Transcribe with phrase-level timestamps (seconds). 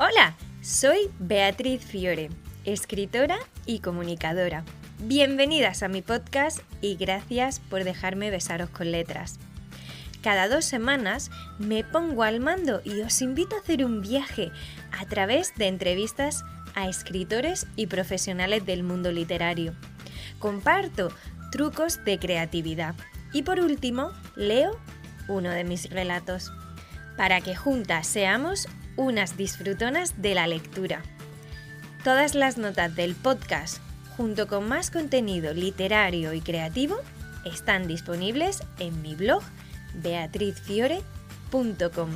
[0.00, 2.30] Hola, soy Beatriz Fiore,
[2.64, 3.36] escritora
[3.66, 4.62] y comunicadora.
[5.00, 9.40] Bienvenidas a mi podcast y gracias por dejarme besaros con letras.
[10.22, 14.52] Cada dos semanas me pongo al mando y os invito a hacer un viaje
[14.96, 16.44] a través de entrevistas
[16.76, 19.74] a escritores y profesionales del mundo literario.
[20.38, 21.10] Comparto
[21.50, 22.94] trucos de creatividad
[23.32, 24.78] y por último leo
[25.26, 26.52] uno de mis relatos
[27.16, 31.02] para que juntas seamos unas disfrutonas de la lectura.
[32.02, 33.80] Todas las notas del podcast,
[34.16, 36.96] junto con más contenido literario y creativo,
[37.46, 39.44] están disponibles en mi blog
[39.94, 42.10] beatrizfiore.com.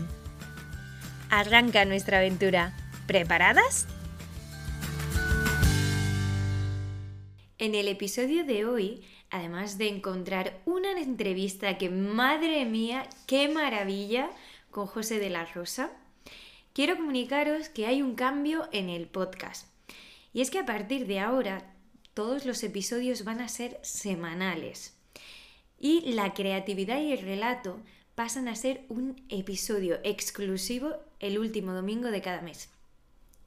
[1.31, 2.75] Arranca nuestra aventura.
[3.07, 3.87] ¿Preparadas?
[7.59, 14.31] En el episodio de hoy, además de encontrar una entrevista que, madre mía, qué maravilla,
[14.73, 15.93] con José de la Rosa,
[16.73, 19.69] quiero comunicaros que hay un cambio en el podcast.
[20.33, 21.75] Y es que a partir de ahora
[22.15, 24.95] todos los episodios van a ser semanales.
[25.79, 27.81] Y la creatividad y el relato
[28.15, 32.69] pasan a ser un episodio exclusivo el último domingo de cada mes.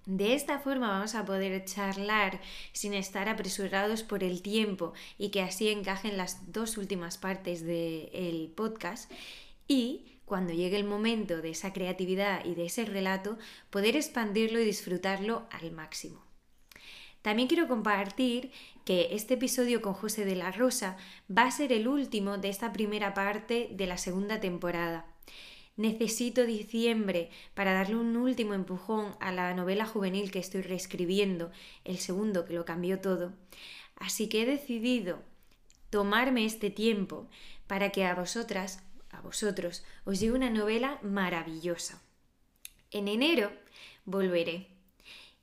[0.05, 2.39] De esta forma vamos a poder charlar
[2.73, 8.51] sin estar apresurados por el tiempo y que así encajen las dos últimas partes del
[8.55, 9.11] podcast
[9.67, 13.37] y cuando llegue el momento de esa creatividad y de ese relato,
[13.69, 16.25] poder expandirlo y disfrutarlo al máximo.
[17.21, 18.51] También quiero compartir
[18.85, 20.95] que este episodio con José de la Rosa
[21.35, 25.07] va a ser el último de esta primera parte de la segunda temporada.
[25.75, 31.51] Necesito diciembre para darle un último empujón a la novela juvenil que estoy reescribiendo,
[31.83, 33.33] el segundo que lo cambió todo.
[33.95, 35.23] Así que he decidido
[35.89, 37.27] tomarme este tiempo
[37.65, 38.83] para que a vosotras
[39.17, 42.01] a vosotros, os llevo una novela maravillosa.
[42.91, 43.51] En enero
[44.05, 44.75] volveré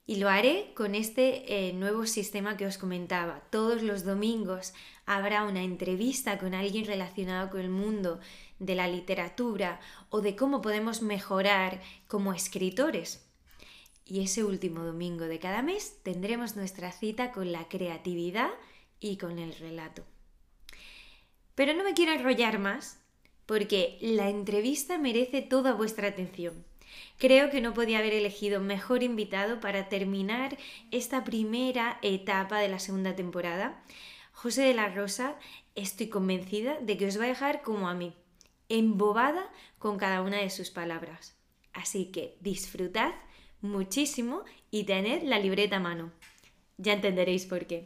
[0.07, 3.41] y lo haré con este eh, nuevo sistema que os comentaba.
[3.51, 4.75] Todos los domingos
[5.07, 8.21] habrá una entrevista con alguien relacionado con el mundo
[8.59, 13.29] de la literatura o de cómo podemos mejorar como escritores.
[14.05, 18.51] Y ese último domingo de cada mes tendremos nuestra cita con la creatividad
[18.99, 20.05] y con el relato.
[21.55, 23.02] Pero no me quiero enrollar más
[23.53, 26.65] porque la entrevista merece toda vuestra atención.
[27.19, 30.57] Creo que no podía haber elegido mejor invitado para terminar
[30.91, 33.85] esta primera etapa de la segunda temporada.
[34.33, 35.37] José de la Rosa,
[35.75, 38.15] estoy convencida de que os va a dejar como a mí,
[38.71, 41.37] embobada con cada una de sus palabras.
[41.75, 43.13] Así que disfrutad
[43.61, 46.11] muchísimo y tened la libreta a mano.
[46.79, 47.85] Ya entenderéis por qué.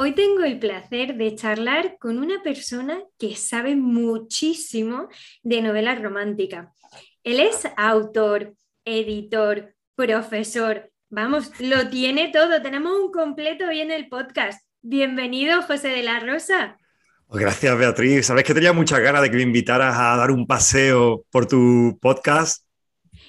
[0.00, 5.08] Hoy tengo el placer de charlar con una persona que sabe muchísimo
[5.42, 6.72] de novela romántica.
[7.24, 8.54] Él es autor,
[8.84, 10.92] editor, profesor.
[11.10, 12.62] Vamos, lo tiene todo.
[12.62, 14.64] Tenemos un completo hoy en el podcast.
[14.82, 16.78] Bienvenido, José de la Rosa.
[17.26, 18.26] Pues gracias, Beatriz.
[18.26, 21.98] Sabes que tenía muchas ganas de que me invitaras a dar un paseo por tu
[22.00, 22.64] podcast.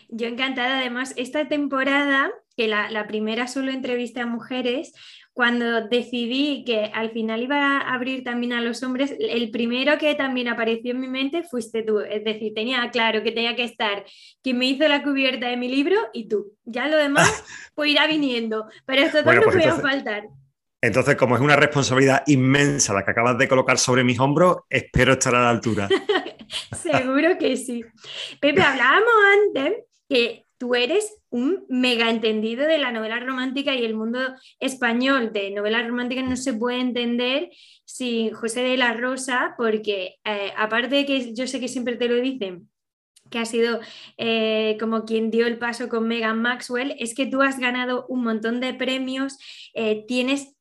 [0.07, 0.77] Yo encantada.
[0.77, 4.93] Además, esta temporada, que la, la primera solo entrevista a mujeres,
[5.33, 10.15] cuando decidí que al final iba a abrir también a los hombres, el primero que
[10.15, 11.99] también apareció en mi mente fuiste tú.
[11.99, 14.03] Es decir, tenía claro que tenía que estar
[14.43, 16.53] quien me hizo la cubierta de mi libro y tú.
[16.65, 17.43] Ya lo demás,
[17.75, 18.67] pues irá viniendo.
[18.85, 20.23] Pero esto bueno, no pues a faltar.
[20.81, 25.13] Entonces, como es una responsabilidad inmensa la que acabas de colocar sobre mis hombros, espero
[25.13, 25.89] estar a la altura.
[26.71, 27.83] Seguro que sí.
[28.39, 29.13] Pepe, hablábamos
[29.45, 34.19] antes que tú eres un mega entendido de la novela romántica y el mundo
[34.59, 37.49] español de novela romántica no se puede entender
[37.85, 42.09] sin José de la Rosa, porque eh, aparte de que yo sé que siempre te
[42.09, 42.69] lo dicen,
[43.31, 43.79] que ha sido
[44.17, 48.23] eh, como quien dio el paso con Megan Maxwell, es que tú has ganado un
[48.23, 49.37] montón de premios,
[49.73, 50.55] eh, tienes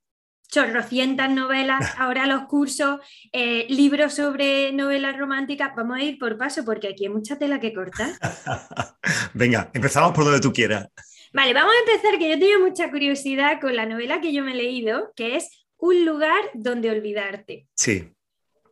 [0.48, 3.00] chorrocientas novelas, ahora los cursos,
[3.32, 5.72] eh, libros sobre novelas románticas.
[5.76, 8.10] Vamos a ir por paso porque aquí hay mucha tela que cortar.
[9.34, 10.88] Venga, empezamos por donde tú quieras.
[11.32, 14.52] Vale, vamos a empezar, que yo tenía mucha curiosidad con la novela que yo me
[14.52, 17.68] he leído, que es Un lugar donde olvidarte.
[17.74, 18.10] Sí.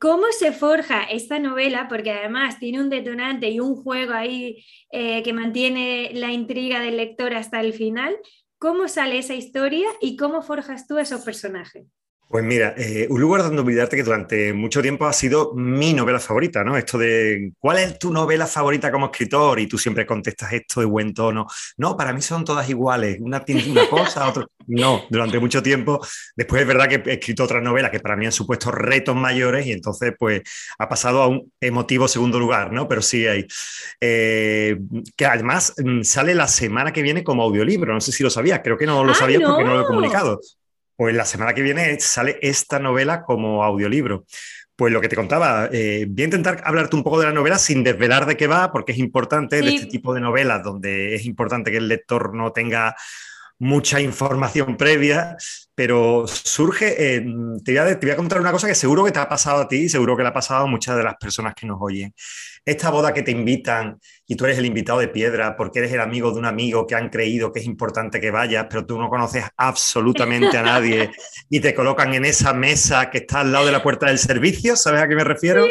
[0.01, 1.87] ¿Cómo se forja esta novela?
[1.89, 6.97] Porque además tiene un detonante y un juego ahí eh, que mantiene la intriga del
[6.97, 8.17] lector hasta el final.
[8.59, 11.87] ¿Cómo sale esa historia y cómo forjas tú esos personajes?
[12.29, 16.19] Pues mira, eh, un lugar donde olvidarte que durante mucho tiempo ha sido mi novela
[16.19, 16.77] favorita, ¿no?
[16.77, 19.61] Esto de ¿cuál es tu novela favorita como escritor?
[19.61, 21.47] Y tú siempre contestas esto de buen tono.
[21.77, 23.19] No, para mí son todas iguales.
[23.21, 24.45] Una tiene una cosa, otra.
[24.67, 26.05] No, durante mucho tiempo.
[26.35, 29.65] Después es verdad que he escrito otras novelas que para mí han supuesto retos mayores
[29.65, 30.43] y entonces pues
[30.81, 32.89] ha pasado a un emotivo segundo lugar, ¿no?
[32.89, 33.47] Pero sí hay.
[34.01, 34.77] Eh,
[35.17, 37.95] que además mm, sale la semana que viene como audiolibro.
[37.95, 39.87] No sé si lo sabías, creo que no lo ¡Ah, sabías porque no lo he
[39.87, 40.41] comunicado.
[40.97, 44.25] Pues la semana que viene sale esta novela como audiolibro.
[44.75, 47.59] Pues lo que te contaba, eh, voy a intentar hablarte un poco de la novela
[47.59, 51.25] sin desvelar de qué va, porque es importante de este tipo de novelas donde es
[51.25, 52.95] importante que el lector no tenga
[53.59, 55.37] mucha información previa,
[55.75, 57.27] pero surge, eh,
[57.65, 59.63] te, voy a, te voy a contar una cosa que seguro que te ha pasado
[59.63, 61.79] a ti y seguro que le ha pasado a muchas de las personas que nos
[61.81, 62.15] oyen.
[62.65, 66.01] Esta boda que te invitan y tú eres el invitado de piedra porque eres el
[66.01, 69.09] amigo de un amigo que han creído que es importante que vayas, pero tú no
[69.09, 71.11] conoces absolutamente a nadie
[71.49, 74.77] y te colocan en esa mesa que está al lado de la puerta del servicio,
[74.77, 75.65] ¿sabes a qué me refiero?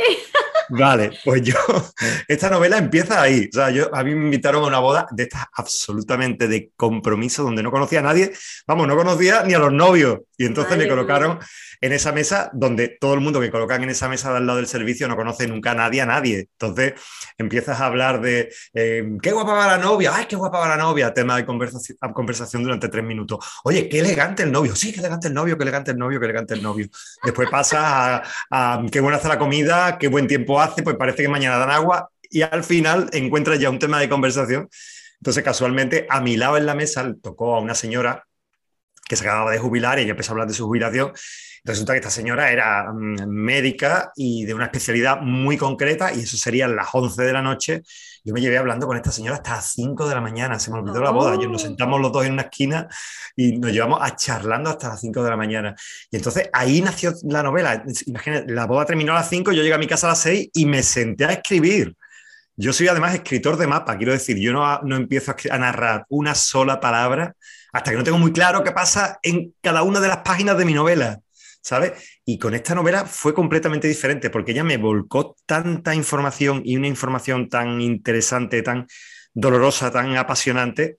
[0.69, 1.55] Vale, pues yo,
[2.27, 3.49] esta novela empieza ahí.
[3.51, 7.43] O sea, yo, a mí me invitaron a una boda de estas absolutamente de compromiso,
[7.43, 8.33] donde no conocía a nadie,
[8.67, 10.19] vamos, no conocía ni a los novios.
[10.37, 11.39] Y entonces Madre me colocaron
[11.81, 14.57] en esa mesa donde todo el mundo que colocan en esa mesa de al lado
[14.57, 16.49] del servicio no conoce nunca a nadie a nadie.
[16.51, 16.93] Entonces
[17.37, 20.77] empiezas a hablar de eh, qué guapa va la novia, ay, qué guapa va la
[20.77, 23.39] novia, tema de conversación, conversación durante tres minutos.
[23.63, 26.25] Oye, qué elegante el novio, sí, qué elegante el novio, qué elegante el novio, qué
[26.25, 26.87] elegante el novio.
[27.23, 31.23] Después pasas a, a qué buena hace la comida, qué buen tiempo hace, pues parece
[31.23, 34.69] que mañana dan agua y al final encuentras ya un tema de conversación.
[35.19, 38.25] Entonces, casualmente, a mi lado en la mesa tocó a una señora
[39.07, 41.11] que se acababa de jubilar y ella empezó a hablar de su jubilación.
[41.63, 46.37] Resulta que esta señora era mm, médica y de una especialidad muy concreta y eso
[46.37, 47.83] serían las 11 de la noche.
[48.23, 50.77] Yo me llevé hablando con esta señora hasta las 5 de la mañana, se me
[50.79, 51.35] olvidó la boda.
[51.41, 51.65] Yo, nos Oh.
[51.65, 52.87] sentamos los dos en una esquina
[53.35, 55.75] y nos llevamos a charlando hasta las 5 de la mañana.
[56.11, 57.83] Y entonces ahí nació la novela.
[58.05, 60.49] Imagínate, la boda terminó a las 5, yo llegué a mi casa a las 6
[60.53, 61.95] y me senté a escribir.
[62.57, 66.35] Yo soy además escritor de mapa, quiero decir, yo no, no empiezo a, narrar una
[66.35, 67.35] sola palabra
[67.75, 70.63] hasta que no tengo muy claro qué pasa en cada una de las páginas de
[70.63, 71.19] mi novela,
[71.61, 71.91] ¿sabes?
[72.23, 76.87] Y con esta novela fue completamente diferente porque ella me volcó tanta información y una
[76.87, 78.87] información tan interesante, tan
[79.33, 80.95] dolorosa, tan apasionante,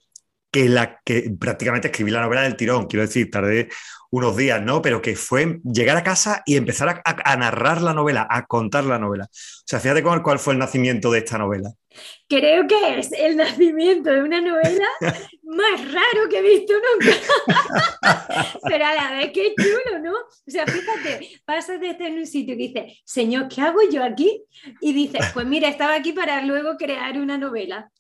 [0.51, 3.71] que, la, que prácticamente escribí la novela del tirón, quiero decir, tardé
[4.11, 4.83] unos días, ¿no?
[4.83, 8.47] Pero que fue llegar a casa y empezar a, a- a narrar la novela, a
[8.47, 9.25] contar la novela.
[9.25, 11.71] O sea, fíjate cuál, cuál fue el nacimiento de esta novela.
[12.29, 14.87] Creo que es el nacimiento de una novela
[15.45, 17.17] más raro que he visto nunca.
[18.69, 20.13] Pero a la vez que chulo, ¿no?
[20.13, 24.05] O sea, fíjate, pasas de estar en un sitio y dices, señor, ¿qué hago yo
[24.05, 24.45] aquí?
[24.81, 27.91] Y dices, pues mira, estaba aquí para luego crear una novela.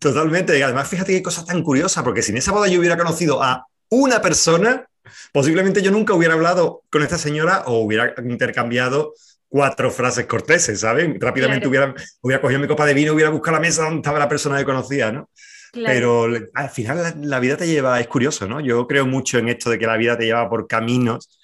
[0.00, 0.58] Totalmente.
[0.58, 3.42] Y además, fíjate qué cosa tan curiosa, porque si en esa boda yo hubiera conocido
[3.42, 4.86] a una persona,
[5.32, 9.14] posiblemente yo nunca hubiera hablado con esta señora o hubiera intercambiado
[9.48, 11.08] cuatro frases corteses, ¿sabes?
[11.18, 11.68] Rápidamente Claro.
[11.68, 14.58] hubiera, hubiera cogido mi copa de vino, hubiera buscado la mesa donde estaba la persona
[14.58, 15.30] que conocía, ¿no?
[15.72, 16.04] Claro.
[16.04, 18.60] Pero al final la, la vida te lleva, es curioso, ¿no?
[18.60, 21.38] Yo creo mucho en esto de que la vida te lleva por caminos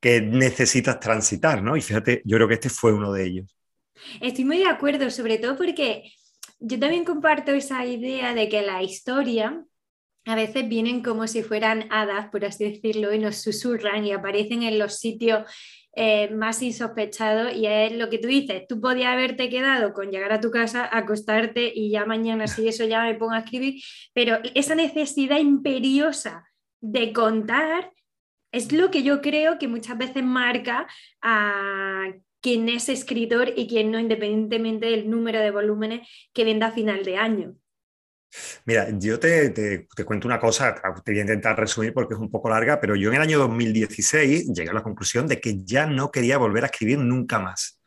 [0.00, 1.76] que necesitas transitar, ¿no?
[1.76, 3.56] Y fíjate, yo creo que este fue uno de ellos.
[4.20, 6.12] Estoy muy de acuerdo, sobre todo porque
[6.60, 9.64] yo también comparto esa idea de que la historia
[10.28, 14.62] a veces vienen como si fueran hadas, por así decirlo, y nos susurran y aparecen
[14.62, 15.44] en los sitios
[15.94, 20.32] eh, más insospechados y es lo que tú dices, tú podías haberte quedado con llegar
[20.32, 23.82] a tu casa, acostarte y ya mañana si eso ya me pongo a escribir,
[24.12, 26.44] pero esa necesidad imperiosa
[26.80, 27.90] de contar
[28.52, 30.86] es lo que yo creo que muchas veces marca
[31.20, 32.04] a
[32.40, 37.04] quién es escritor y quién no, independientemente del número de volúmenes que venda a final
[37.04, 37.56] de año.
[38.66, 42.20] Mira, yo te, te- te cuento una cosa, te voy a intentar resumir porque es
[42.20, 45.64] un poco larga, pero yo en el año 2016 llegué a la conclusión de que
[45.64, 47.80] ya no quería volver a escribir nunca más,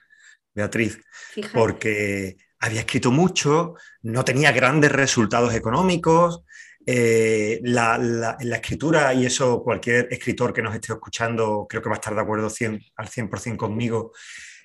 [0.53, 0.99] Beatriz,
[1.31, 1.57] Fíjate.
[1.57, 6.43] porque había escrito mucho, no tenía grandes resultados económicos,
[6.85, 11.89] eh, la, la- la escritura, y eso cualquier escritor que nos esté escuchando creo que
[11.89, 14.11] va a estar de acuerdo 100 al 100% conmigo,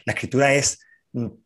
[0.07, 0.79] la escritura es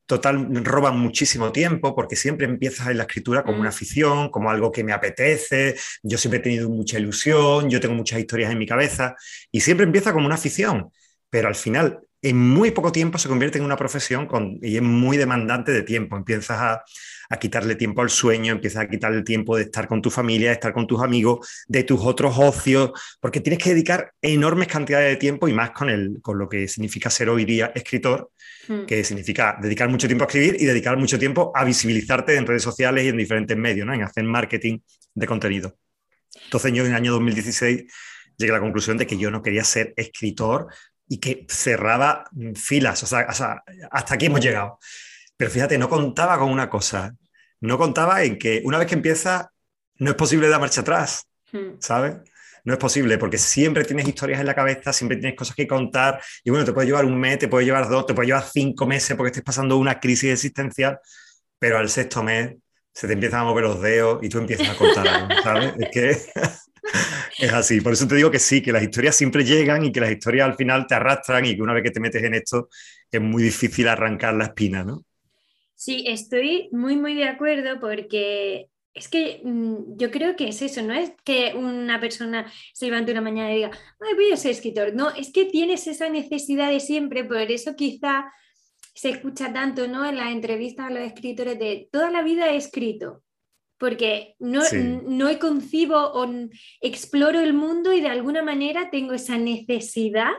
[0.06, 3.60] total, roba muchísimo tiempo porque siempre empiezas en la escritura como Mm.
[3.60, 7.94] una afición, como algo que me apetece, yo siempre he tenido mucha ilusión, yo tengo
[7.94, 9.14] muchas historias en mi cabeza
[9.50, 10.90] y siempre empieza como una afición,
[11.30, 14.82] pero al final en muy poco tiempo se convierte en una profesión con, y es
[14.82, 16.84] muy demandante de tiempo, empiezas a,
[17.30, 20.54] a quitarle tiempo al sueño, empiezas a quitarle tiempo de estar con tu familia, de
[20.54, 25.16] estar con tus amigos, de tus otros ocios, porque tienes que dedicar enormes cantidades de
[25.16, 28.30] tiempo y más con, el, con lo que significa ser hoy día escritor,
[28.70, 28.86] Mm.
[28.86, 32.62] que significa dedicar mucho tiempo a escribir y dedicar mucho tiempo a visibilizarte en redes
[32.62, 33.94] sociales y en diferentes medios, ¿no?
[33.94, 34.78] en hacer marketing
[35.14, 35.76] de contenido.
[36.44, 37.84] Entonces yo en el año 2016
[38.36, 40.68] llegué a la conclusión de que yo no quería ser escritor
[41.10, 42.24] y que cerraba
[42.54, 43.26] filas, o sea,
[43.90, 44.78] hasta aquí hemos llegado.
[45.36, 47.16] Pero fíjate, no contaba con una cosa,
[47.60, 49.50] no contaba en que una vez que empieza,
[49.96, 51.80] no es posible dar marcha atrás, hmm.
[51.80, 52.18] ¿sabes?
[52.62, 56.22] No es posible porque siempre tienes historias en la cabeza, siempre tienes cosas que contar
[56.44, 58.86] y bueno, te puede llevar un mes, te puede llevar dos, te puede llevar cinco
[58.86, 61.00] meses porque estés pasando una crisis existencial,
[61.58, 62.54] pero al sexto mes
[62.94, 65.74] se te empiezan a mover los dedos y tú empiezas a contar ¿sabes?
[65.76, 66.16] Es que
[67.40, 67.80] es así.
[67.80, 70.48] Por eso te digo que sí, que las historias siempre llegan y que las historias
[70.48, 72.68] al final te arrastran y que una vez que te metes en esto
[73.10, 75.04] es muy difícil arrancar la espina, ¿no?
[75.74, 80.82] Sí, estoy muy, muy de acuerdo porque es que mm, yo creo que es eso,
[80.82, 84.94] no es que una persona se levante una mañana y diga, voy a ser escritor.
[84.94, 88.30] No, es que tienes esa necesidad de siempre, por eso quizá
[88.94, 90.04] se escucha tanto ¿no?
[90.04, 93.22] en las entrevistas a los escritores de toda la vida he escrito,
[93.80, 94.62] porque no,
[95.06, 96.28] no concibo o
[96.82, 100.32] exploro el mundo y de alguna manera tengo esa necesidad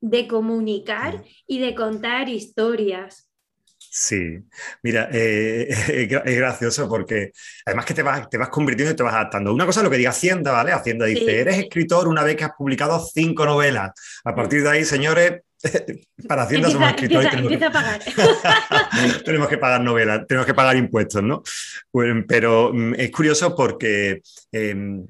[0.00, 3.30] de comunicar y de contar historias.
[3.78, 4.38] Sí,
[4.82, 5.68] mira, eh,
[6.24, 7.32] es gracioso porque
[7.66, 9.52] además que te vas, te vas convirtiendo y te vas adaptando.
[9.52, 10.72] Una cosa es lo que diga Hacienda, ¿vale?
[10.72, 13.92] Hacienda dice, eres escritor una vez que has publicado cinco novelas.
[14.24, 15.42] A partir de ahí, señores,
[16.28, 17.30] para Hacienda somos escritores.
[19.24, 21.42] tenemos, que, pagar novelas, tenemos que pagar impuestos, ¿no?
[22.26, 24.22] pero mm, es curioso porque
[24.52, 25.04] em,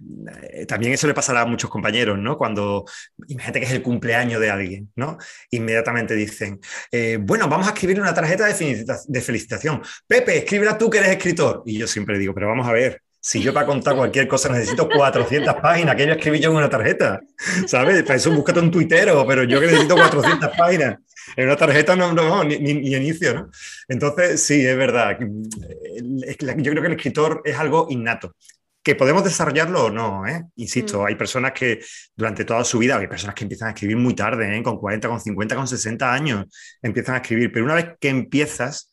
[0.50, 2.38] eh, también eso le pasará a muchos compañeros, ¿no?
[2.38, 2.84] Cuando
[3.26, 5.18] imagínate que es el cumpleaños de alguien, ¿no?
[5.50, 9.82] Inmediatamente dicen, eh, bueno, vamos a escribir una tarjeta de, de felicitación.
[10.06, 11.62] Pepe, escríbela tú que eres escritor.
[11.66, 14.88] Y yo siempre digo, pero vamos a ver, si yo para contar cualquier cosa necesito
[14.88, 17.20] 400 páginas, que yo escribí yo en una tarjeta,
[17.66, 18.02] ¿sabes?
[18.02, 20.96] Para eso búscate un tuitero, pero yo que necesito 400 páginas
[21.36, 23.50] en una tarjeta no, no ni, ni, inicio, ¿no?
[23.86, 25.18] Entonces, sí, es verdad.
[25.20, 28.34] Yo creo que el escritor es algo innato.
[28.82, 30.44] Que podemos desarrollarlo o no, ¿eh?
[30.56, 31.06] Insisto, mm.
[31.08, 31.80] hay personas que
[32.16, 34.62] durante toda su vida, hay personas que empiezan a escribir muy tarde, ¿eh?
[34.62, 36.46] con 40, con 50, con 60 años,
[36.80, 38.90] empiezan a escribir, pero una vez que empiezas,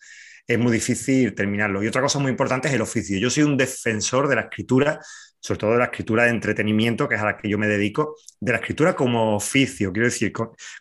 [0.47, 1.83] es muy difícil terminarlo.
[1.83, 3.17] Y otra cosa muy importante es el oficio.
[3.17, 4.99] Yo soy un defensor de la escritura,
[5.39, 8.15] sobre todo de la escritura de entretenimiento, que es a la que yo me dedico,
[8.39, 9.91] de la escritura como oficio.
[9.91, 10.31] Quiero decir,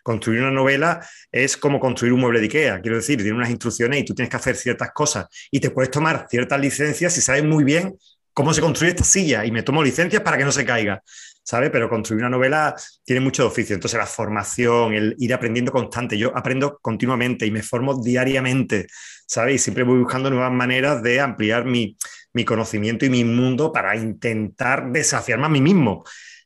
[0.03, 2.81] construir una novela es como construir un mueble de Ikea.
[2.81, 5.91] Quiero decir, tiene unas instrucciones y tú tienes que hacer ciertas cosas y te puedes
[5.91, 7.95] tomar ciertas licencias si sabes muy bien
[8.33, 11.01] cómo se construye esta silla y me tomo licencias para que no se caiga.
[11.45, 11.69] ¿sabe?
[11.69, 13.75] Pero construir una novela tiene mucho oficio.
[13.75, 16.17] Entonces, la formación, el ir aprendiendo constante.
[16.17, 18.87] Yo aprendo continuamente y me formo diariamente,
[19.25, 19.53] ¿sabe?
[19.53, 21.97] Y siempre voy buscando nuevas maneras de ampliar mi,
[22.45, 26.03] conocimiento y mi mundo para intentar desafiarme a mí mismo.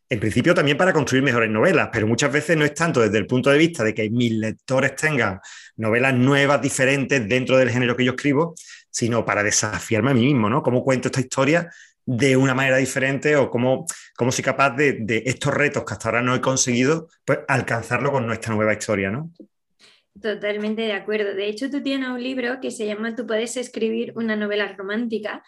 [0.08, 3.28] En principio también para construir mejores novelas, pero muchas veces no es tanto desde el
[3.28, 5.40] punto de vista de que mis lectores tengan
[5.78, 8.56] novelas nuevas, diferentes dentro del género que yo escribo,
[8.90, 10.64] sino para desafiarme a mí mismo, ¿no?
[10.64, 11.70] ¿Cómo cuento esta historia
[12.12, 13.86] de una manera diferente o cómo,
[14.18, 18.26] cómo soy capaz de, estos retos que hasta ahora no he conseguido, pues alcanzarlo con
[18.26, 19.32] nuestra nueva historia, ¿no?
[20.22, 21.34] Totalmente de acuerdo.
[21.34, 25.44] De hecho, tú tienes un libro que se llama Tú puedes escribir una novela romántica,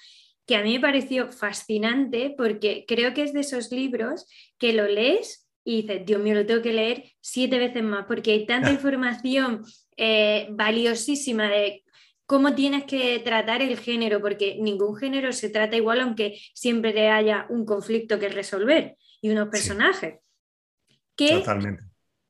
[0.45, 4.87] que a mí me pareció fascinante porque creo que es de esos libros que lo
[4.87, 8.71] lees y dices, Dios mío, lo tengo que leer siete veces más porque hay tanta
[8.71, 9.63] información
[9.97, 11.83] eh, valiosísima de
[12.25, 17.45] cómo tienes que tratar el género, porque ningún género se trata igual aunque siempre haya
[17.49, 20.19] un conflicto que resolver y unos personajes.
[21.15, 21.43] ¿Qué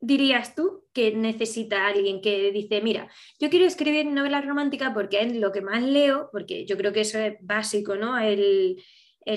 [0.02, 5.36] dirías tú que necesita alguien que dice, mira, yo quiero escribir novelas románticas porque es
[5.36, 8.18] lo que más leo, porque yo creo que eso es básico, ¿no?
[8.18, 8.76] El,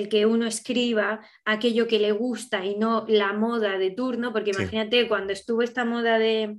[0.10, 5.08] que uno escriba aquello que le gusta y no la moda de turno, porque imagínate
[5.08, 6.58] cuando estuvo esta moda de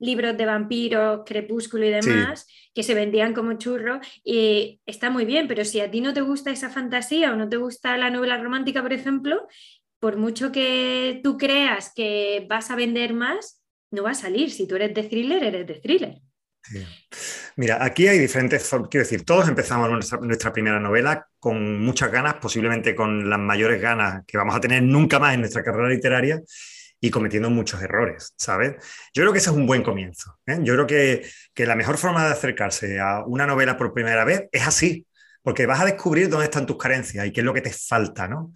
[0.00, 5.46] libros de vampiros, crepúsculo y demás, que se vendían como churros, y está muy bien,
[5.46, 8.42] pero si a ti no te gusta esa fantasía o no te gusta la novela
[8.42, 9.46] romántica, por ejemplo,
[10.04, 14.50] por mucho que tú creas que vas a vender más, no va a salir.
[14.50, 16.20] Si tú eres de thriller, eres de thriller.
[17.56, 19.88] Mira, aquí hay diferentes, quiero decir, todos empezamos
[20.20, 24.82] nuestra, primera novela con muchas ganas, posiblemente con las mayores ganas que vamos a tener
[24.82, 26.38] nunca más en nuestra carrera literaria,
[27.00, 28.74] y cometiendo muchos errores, ¿sabes?
[29.14, 30.38] Yo creo que ese es un buen comienzo.
[30.44, 30.58] ¿eh?
[30.60, 34.48] Yo creo que, que, la mejor forma de acercarse a una novela por primera vez
[34.52, 35.06] es así,
[35.40, 38.28] porque vas a descubrir dónde están tus carencias y qué es lo que te falta,
[38.28, 38.52] ¿no?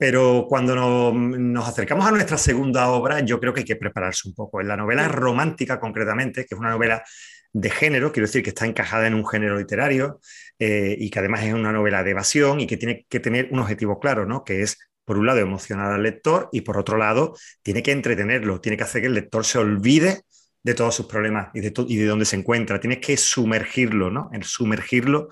[0.00, 4.26] Pero cuando nos, nos, acercamos a nuestra segunda obra, yo creo que hay que prepararse
[4.28, 4.62] un poco.
[4.62, 7.04] En la novela romántica, concretamente, que es una novela
[7.52, 10.20] de género, quiero decir que está encajada en un género literario
[10.58, 13.58] eh, y que además es una novela de evasión y que tiene que tener un
[13.58, 14.42] objetivo claro, ¿no?
[14.42, 18.60] Que es por un lado, emocionar al lector y por otro lado, tiene que entretenerlo,
[18.62, 20.22] tiene que hacer que el lector se olvide
[20.62, 22.80] de todos sus problemas y de, y de dónde se encuentra.
[22.80, 24.30] Tienes que sumergirlo, ¿no?
[24.32, 25.28] El sumergirlo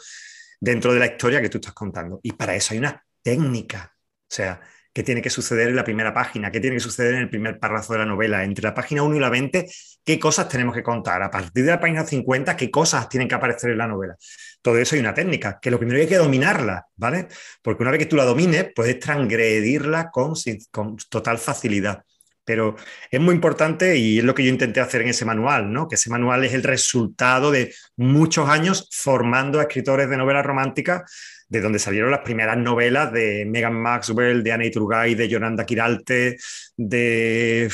[0.60, 2.20] dentro de la historia que tú estás contando.
[2.22, 3.97] Y para eso hay una técnica.
[4.30, 4.60] O sea,
[4.92, 7.58] qué tiene que suceder en la primera página, qué tiene que suceder en el primer
[7.58, 9.66] párrafo de la novela, entre la página 1 y la 20,
[10.04, 13.36] qué cosas tenemos que contar, a partir de la página 50, qué cosas tienen que
[13.36, 14.16] aparecer en la novela.
[14.60, 17.28] Todo eso hay una técnica, que lo primero hay que dominarla, ¿vale?
[17.62, 20.34] Porque una vez que tú la domines, puedes transgredirla con,
[20.72, 22.02] con total facilidad.
[22.44, 22.76] Pero
[23.10, 25.86] es muy importante y es lo que yo intenté hacer en ese manual, ¿no?
[25.86, 31.02] Que ese manual es el resultado de muchos años formando a escritores de novelas románticas
[31.48, 36.36] de donde salieron las primeras novelas de Megan Maxwell, de Anna Iturgay, de Yolanda Quiralte,
[36.76, 37.70] de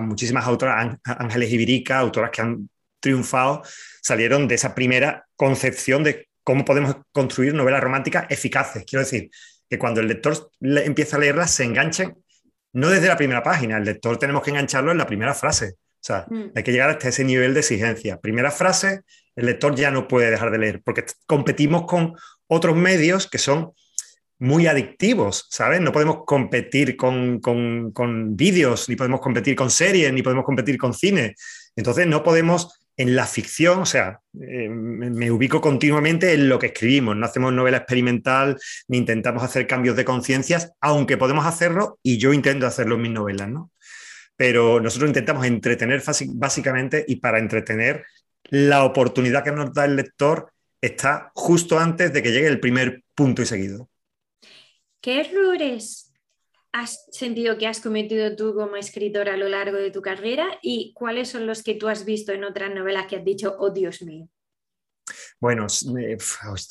[0.00, 2.68] muchísimas autoras, Ángeles Ibirica, autoras que han
[3.00, 3.62] triunfado,
[4.02, 8.84] salieron de esa primera concepción de cómo podemos construir novelas románticas eficaces.
[8.84, 9.30] Quiero decir,
[9.68, 12.14] que cuando el lector empieza a leerlas se enganchen,
[12.72, 15.74] no desde la primera página, el lector tenemos que engancharlo en la primera frase.
[15.76, 16.50] O sea, mm.
[16.54, 18.20] hay que llegar hasta ese nivel de exigencia.
[18.20, 19.02] Primera frase,
[19.36, 22.14] el lector ya no puede dejar de leer, porque competimos con
[22.46, 23.72] otros medios que son
[24.38, 25.80] muy adictivos, ¿sabes?
[25.80, 27.40] No podemos competir con,
[28.36, 31.34] vídeos, ni podemos competir con series, ni podemos competir con cine.
[31.76, 36.66] Entonces no podemos en la ficción, o sea, eh, me ubico continuamente en lo que
[36.66, 42.18] escribimos, no hacemos novela experimental, ni intentamos hacer cambios de conciencias, aunque podemos hacerlo y
[42.18, 43.72] yo intento hacerlo en mis novelas, ¿no?
[44.36, 46.02] Pero nosotros intentamos entretener
[46.34, 48.04] básicamente y para entretener
[48.44, 50.53] la oportunidad que nos da el lector
[50.84, 53.88] está justo antes de que llegue el primer punto y seguido.
[55.00, 56.12] ¿Qué errores
[56.72, 60.92] has sentido que has cometido tú como escritor a lo largo de tu carrera y
[60.94, 64.02] cuáles son los que tú has visto en otras novelas que has dicho, oh Dios
[64.02, 64.28] mío?
[65.40, 65.66] Bueno,
[65.98, 66.16] eh,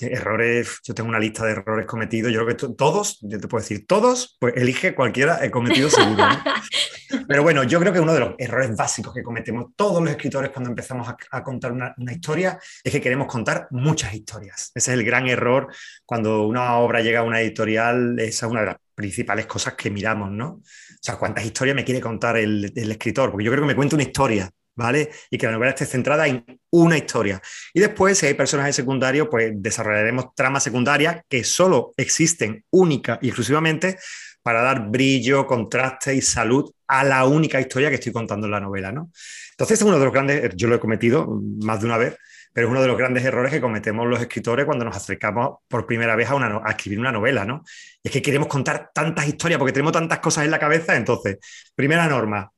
[0.02, 3.62] errores, yo tengo una lista de errores cometidos, yo creo que todos, yo te puedo
[3.62, 6.24] decir, todos, pues elige cualquiera, he cometido seguro.
[7.28, 10.50] Pero bueno, yo creo que uno de los errores básicos que cometemos todos los escritores
[10.50, 14.72] cuando empezamos a, contar una, historia es que queremos contar muchas historias.
[14.74, 15.68] Ese es el gran error
[16.06, 19.92] cuando una obra llega a una editorial, esa es una de las principales cosas que
[19.92, 20.48] miramos, ¿no?
[20.48, 20.62] O
[21.00, 23.32] sea, ¿cuántas historias me quiere contar el, el escritor?
[23.32, 25.10] Porque yo creo que me cuenta una historia, ¿vale?
[25.30, 27.42] Y que la novela esté centrada en una historia.
[27.74, 33.28] Y después, si hay personajes secundarios, pues desarrollaremos tramas secundarias que solo existen única y
[33.28, 33.98] exclusivamente
[34.42, 38.60] para dar brillo, contraste y salud a la única historia que estoy contando en la
[38.60, 39.10] novela, ¿no?
[39.52, 42.18] Entonces, es uno de los grandes, yo lo he cometido más de una vez,
[42.52, 45.86] pero es uno de los grandes errores que cometemos los escritores cuando nos acercamos por
[45.88, 47.64] primera vez a, una, a escribir una novela, ¿no?
[48.04, 51.38] Y es que queremos contar tantas historias porque tenemos tantas cosas en la cabeza, entonces,
[51.74, 52.52] primera norma,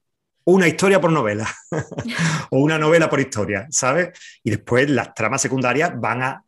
[0.45, 1.47] una historia por novela
[2.51, 4.09] o una novela por historia, ¿sabes?
[4.43, 6.43] Y después las tramas secundarias van a,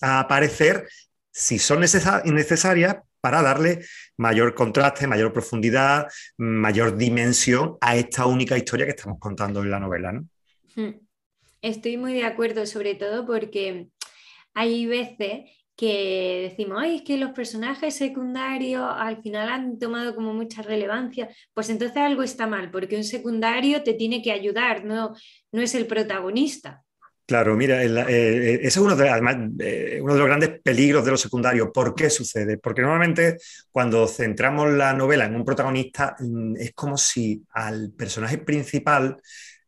[0.00, 0.88] aparecer
[1.30, 3.84] si son necesarias para darle
[4.16, 9.80] mayor contraste, mayor profundidad, mayor dimensión a esta única historia que estamos contando en la
[9.80, 10.12] novela.
[10.12, 10.28] ¿no?
[10.74, 10.94] Hmm.
[11.62, 13.88] Estoy muy de acuerdo, sobre todo porque
[14.54, 20.34] hay veces que decimos, ay, es que los personajes secundarios al final han tomado como
[20.34, 25.14] mucha relevancia, pues entonces algo está mal, porque un secundario te tiene que ayudar, no,
[25.50, 26.82] no es el protagonista.
[27.24, 31.04] Claro, mira, eh, eh, ese es uno de, además, eh, uno de los grandes peligros
[31.04, 31.70] de los secundarios.
[31.72, 32.58] ¿Por qué sucede?
[32.58, 33.38] Porque normalmente
[33.70, 39.16] cuando centramos la novela en un protagonista mm, es como si al personaje principal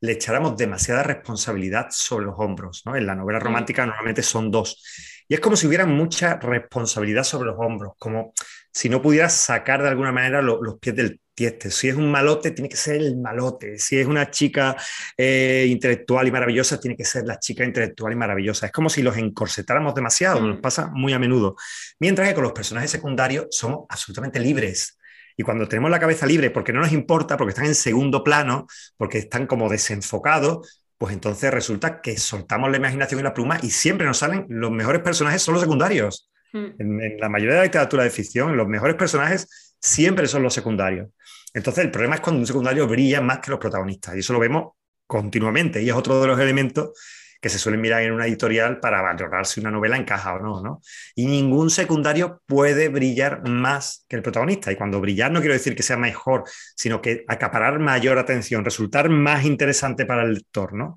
[0.00, 2.82] le echáramos demasiada responsabilidad sobre los hombros.
[2.84, 2.96] ¿no?
[2.96, 4.82] En la novela romántica normalmente son dos
[5.28, 8.32] y es como si hubiera mucha responsabilidad sobre los hombros, como
[8.72, 11.70] si no pudieras sacar de alguna manera los pies del tieste.
[11.70, 13.78] Si es un malote, tiene que ser el malote.
[13.78, 14.76] Si es una chica
[15.16, 18.66] eh, intelectual y maravillosa, tiene que ser la chica intelectual y maravillosa.
[18.66, 20.60] Es como si los encorsetáramos demasiado, nos mm.
[20.60, 21.56] pasa muy a menudo.
[21.98, 24.98] Mientras que con los personajes secundarios somos absolutamente libres.
[25.36, 28.68] Y cuando tenemos la cabeza libre, porque no nos importa, porque están en segundo plano,
[28.96, 33.68] porque están como desenfocados, pues entonces resulta que soltamos la imaginación y la pluma y
[33.68, 36.30] siempre nos salen los mejores personajes, son los secundarios.
[36.50, 36.68] Hmm.
[36.78, 41.10] En, la mayoría de la literatura de ficción, los mejores personajes siempre son los secundarios.
[41.52, 44.38] Entonces el problema es cuando un secundario brilla más que los protagonistas y eso lo
[44.38, 44.72] vemos
[45.06, 46.98] continuamente y es otro de los elementos
[47.44, 50.62] que se suelen mirar en una editorial para valorar si una novela encaja o no,
[50.62, 50.80] ¿no?
[51.14, 54.72] Y ningún secundario puede brillar más que el protagonista.
[54.72, 59.10] Y cuando brillar no quiero decir que sea mejor, sino que acaparar mayor atención, resultar
[59.10, 60.96] más interesante para el lector, ¿no?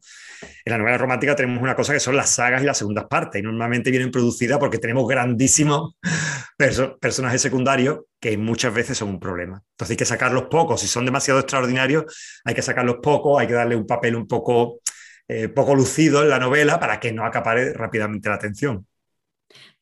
[0.64, 3.42] En la novela romántica tenemos una cosa que son las sagas y las segundas partes,
[3.42, 5.96] y normalmente vienen producidas porque tenemos grandísimos
[7.02, 9.62] personajes secundarios que muchas veces son un problema.
[9.72, 12.06] Entonces hay que sacarlos pocos, si son demasiado extraordinarios,
[12.46, 14.80] hay que sacarlos pocos, hay que darle un papel un poco
[15.28, 18.88] eh, poco lucido en la novela para que no acapare rápidamente la atención.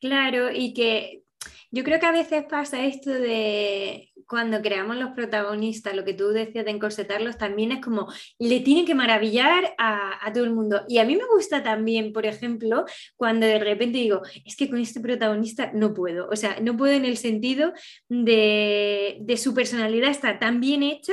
[0.00, 1.22] Claro, y que
[1.70, 6.28] yo creo que a veces pasa esto de cuando creamos los protagonistas, lo que tú
[6.28, 10.82] decías de encorsetarlos, también es como le tienen que maravillar a, todo el mundo.
[10.88, 12.84] Y a mí me gusta también, por ejemplo,
[13.16, 16.28] cuando de repente digo, es que con este protagonista no puedo.
[16.28, 17.72] O sea, no puedo en el sentido
[18.08, 21.12] de, de su personalidad está tan bien hecha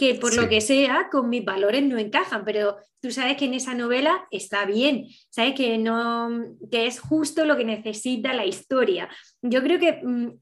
[0.00, 3.52] que por lo que sea con mis valores no encajan, pero tú sabes que en
[3.52, 9.10] esa novela está bien, sabes que no que es justo lo que necesita la historia.
[9.42, 10.38] Yo creo que mm,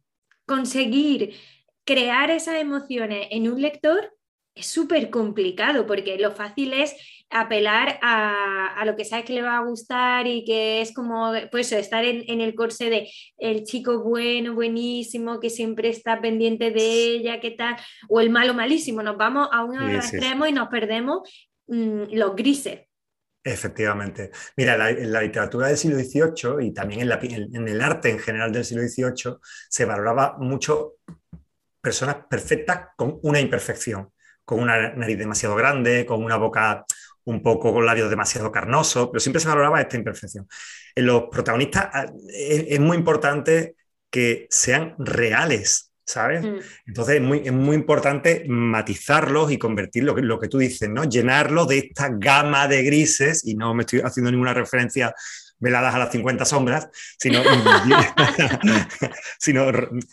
[0.47, 1.35] conseguir
[1.85, 4.15] crear esas emociones en un lector
[4.59, 6.95] es súper complicado porque lo fácil es
[7.31, 11.71] apelar a, lo que sabes que le va a gustar y que es como pues
[11.73, 17.41] estar en, el corse de el chico bueno, buenísimo, que siempre está pendiente de ella,
[17.41, 17.77] qué tal,
[18.09, 21.29] o el malo malísimo, nos vamos a un extremo y nos perdemos
[21.67, 22.81] mm, los grises.
[23.45, 24.31] Efectivamente.
[24.57, 28.53] Mira, en la literatura del siglo XVIII y también en, en el arte en general
[28.53, 29.37] del siglo XVIII
[29.69, 30.97] se valoraba mucho
[31.81, 34.11] personas perfectas con una imperfección
[34.49, 36.87] con una nariz demasiado grande, con una boca
[37.25, 40.49] un poco con labios demasiado carnosos, pero siempre se valoraba esta imperfección.
[40.95, 43.77] En los protagonistas ah, es, muy importante
[44.11, 46.47] que sean reales, ¿sabes?
[46.47, 46.61] Mm.
[46.87, 51.05] Entonces es muy, es muy, importante matizarlos y convertirlo, lo que tú dices, ¿no?
[51.05, 55.15] Llenarlos de esta gama de grises, y no me estoy haciendo ninguna referencia
[55.59, 57.43] veladas a las 50 sombras, sino,
[59.39, 59.71] sino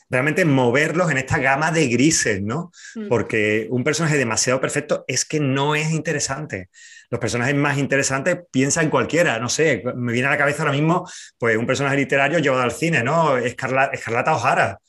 [0.10, 2.72] realmente moverlos en esta gama de grises, ¿no?
[2.96, 3.08] Mm.
[3.08, 6.70] Porque un personaje demasiado perfecto es que no es interesante.
[7.10, 10.74] Los personajes más interesantes piensa en cualquiera, no sé, me viene a la cabeza ahora
[10.74, 13.38] mismo, pues un personaje literario llevado al cine, ¿no?
[13.38, 14.80] Escarlata, Escarlata O'Hara.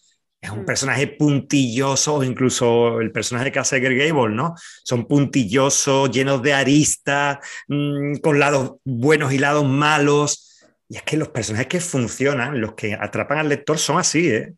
[0.41, 0.67] Es un mm.
[0.67, 4.55] personaje puntilloso, incluso el personaje que hace Greg Gable, ¿no?
[4.85, 7.39] Son puntillosos, llenos de aristas,
[7.69, 10.46] mm, con lados buenos y lados malos
[10.89, 14.29] y es que los personajes que funcionan, los que atrapan al lector, son así.
[14.29, 14.55] ¿eh?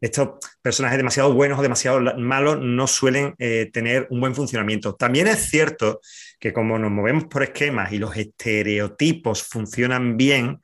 [0.00, 4.94] Estos personajes demasiado buenos o demasiado malos no suelen eh, tener un buen funcionamiento.
[4.94, 6.00] También es cierto
[6.40, 10.60] que como nos movemos por esquemas y los estereotipos funcionan bien,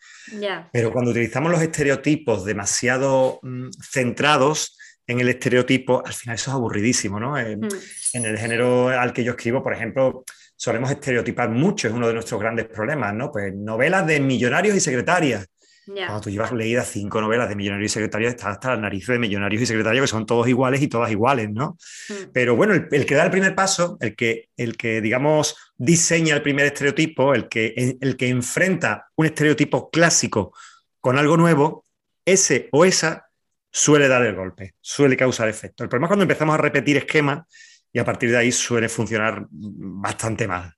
[0.72, 4.76] pero cuando utilizamos los estereotipos demasiado mm, centrados
[5.06, 7.20] en el estereotipo, al final eso es aburridísimo.
[7.20, 7.32] ¿no?
[7.32, 7.68] Mm.
[8.14, 10.24] En el género al que yo escribo, por ejemplo,
[10.58, 13.30] solemos estereotipar mucho, es uno de nuestros grandes problemas, ¿no?
[13.30, 15.48] Pues novelas de millonarios y secretarias.
[15.86, 19.18] Cuando tú llevas leídas cinco novelas de millonarios y secretarias, estás hasta la nariz de
[19.18, 21.78] millonarios y secretarias que son todos iguales y todas iguales, ¿no?
[22.08, 22.30] Hmm.
[22.32, 26.42] Pero bueno, el, que da el primer paso, el que, el que, digamos, diseña el
[26.42, 30.52] primer estereotipo, el que, el que enfrenta un estereotipo clásico
[31.00, 31.86] con algo nuevo,
[32.26, 33.30] ese o esa
[33.70, 35.84] suele dar el golpe, suele causar efecto.
[35.84, 37.46] El problema es cuando empezamos a repetir esquemas
[37.92, 40.72] y a partir de ahí suele funcionar bastante mal.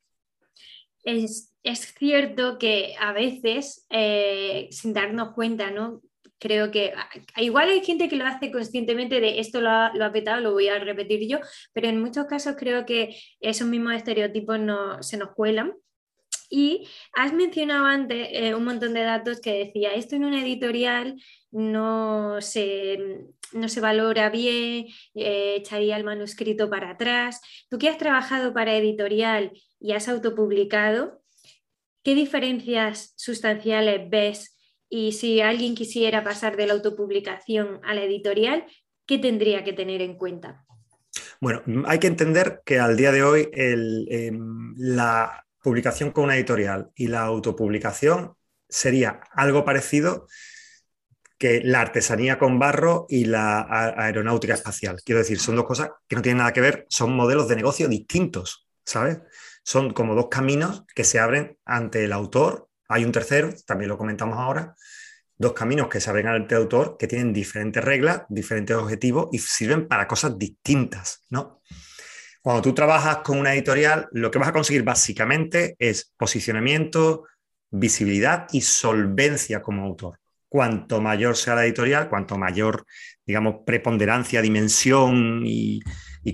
[1.03, 1.53] Es,
[1.99, 6.03] cierto que a veces, eh, sin darnos cuenta, ¿no?
[6.39, 6.95] Creo que
[7.37, 10.69] igual hay gente que lo hace conscientemente de esto lo ha, lo petado, lo voy
[10.69, 11.39] a repetir yo,
[11.75, 15.75] pero en muchos casos creo que esos mismos estereotipos no, se nos cuelan.
[16.51, 21.23] Y has mencionado antes eh, un montón de datos que decía, esto en una editorial
[21.53, 22.99] no se,
[23.53, 27.41] no se valora bien, eh, echaría el manuscrito para atrás.
[27.71, 31.23] Tú que has trabajado para editorial y has autopublicado,
[32.03, 34.57] ¿qué diferencias sustanciales ves?
[34.89, 38.67] Y si alguien quisiera pasar de la autopublicación a la editorial,
[39.07, 40.67] ¿qué tendría que tener en cuenta?
[41.41, 46.91] Bueno, hay que entender que al día de hoy em, la publicación con una editorial
[46.95, 48.35] y la autopublicación
[48.69, 50.27] sería algo parecido
[51.39, 55.01] que la artesanía con barro y la aeronáutica espacial.
[55.05, 57.89] Quiero decir, son dos cosas que no tienen nada que ver, son modelos de negocio
[57.89, 59.21] distintos, ¿sabes?
[59.65, 62.69] Son como dos caminos que se abren ante el autor.
[62.89, 64.75] Hay un tercero, también lo comentamos ahora,
[65.39, 69.39] dos caminos que se abren ante el autor que tienen diferentes reglas, diferentes objetivos y
[69.39, 71.63] sirven para cosas distintas, ¿no?
[72.43, 77.25] Cuando tú trabajas con una editorial, lo que vas a conseguir básicamente es posicionamiento,
[77.71, 82.85] visibilidad y solvencia como autor cuanto mayor sea la editorial, cuanto mayor,
[83.25, 85.81] digamos, preponderancia, dimensión y,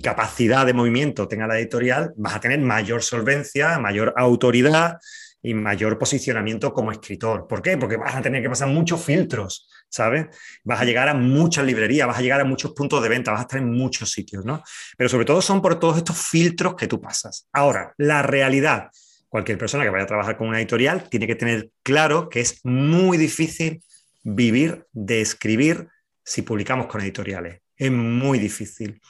[0.03, 4.97] capacidad de movimiento tenga la editorial, vas a tener mayor solvencia, mayor autoridad
[5.41, 7.47] y mayor posicionamiento como escritor.
[7.47, 7.77] ¿Por qué?
[7.77, 10.27] Porque vas a tener que pasar muchos filtros, ¿sabes?
[10.63, 13.41] Vas a llegar a muchas librerías, vas a llegar a muchos puntos de venta, vas
[13.41, 14.63] a estar en muchos sitios, ¿no?
[14.97, 17.47] Pero sobre todo son por todos estos filtros que tú pasas.
[17.53, 18.89] Ahora, la realidad.
[19.29, 22.61] Cualquier persona que vaya a trabajar con una editorial tiene que tener claro que es
[22.63, 23.83] muy difícil
[24.23, 25.89] vivir de escribir
[26.23, 27.61] si publicamos con editoriales.
[27.75, 29.01] Es muy difícil.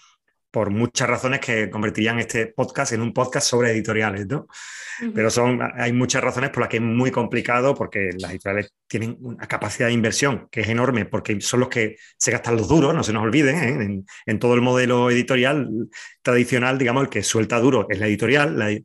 [0.52, 4.48] Por muchas razones que convertirían este podcast en un podcast sobre editoriales, ¿no?
[5.14, 9.18] Pero son, hay muchas razones por las que es muy complicado, porque las editoriales tienen
[9.22, 12.96] una capacidad de inversión que es enorme, porque son los que se gastan los duros,
[12.96, 14.04] no se nos olviden, ¿eh?
[14.26, 15.70] en, todo el modelo editorial
[16.22, 18.84] tradicional, digamos, el que suelta duro es la editorial.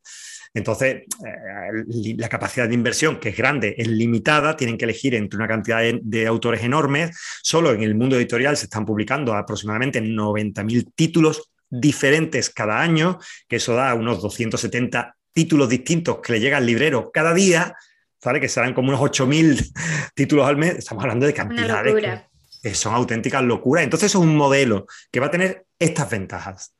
[0.53, 5.39] entonces, eh, la capacidad de inversión, que es grande, es limitada, tienen que elegir entre
[5.39, 7.17] una cantidad de, de autores enormes.
[7.43, 13.57] Solo en el mundo editorial se están publicando aproximadamente 90.000 títulos diferentes cada año, que
[13.57, 17.75] eso da unos 270 títulos distintos que le llega al librero cada día,
[18.23, 18.41] ¿vale?
[18.41, 22.23] que serán como unos 8.000 títulos al mes, estamos hablando de cantidades
[22.63, 23.85] que, son auténticas locuras.
[23.85, 26.77] Entonces es un modelo que va a tener estas ventajas.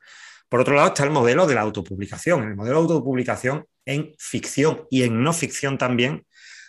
[0.47, 2.43] Por otro lado está el modelo de la autopublicación.
[2.43, 6.25] El modelo de autopublicación en ficción y en no ficción también,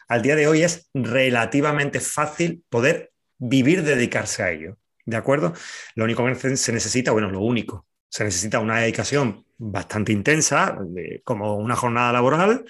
[0.08, 4.78] al día de hoy es relativamente fácil poder vivir, dedicarse a ello.
[5.06, 5.52] ¿De acuerdo?
[5.94, 10.78] Lo único que se necesita, bueno, lo único, se necesita una dedicación bastante intensa,
[11.24, 12.64] como una jornada laboral,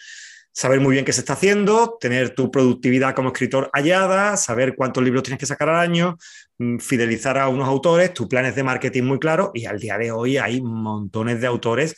[0.50, 5.04] saber muy bien qué se está haciendo, tener tu productividad como escritor hallada, saber cuántos
[5.04, 6.16] libros tienes que sacar al año,
[6.56, 10.12] mm, fidelizar a unos autores, tus planes de marketing muy claros y al día de
[10.12, 11.94] hoy hay montones de autores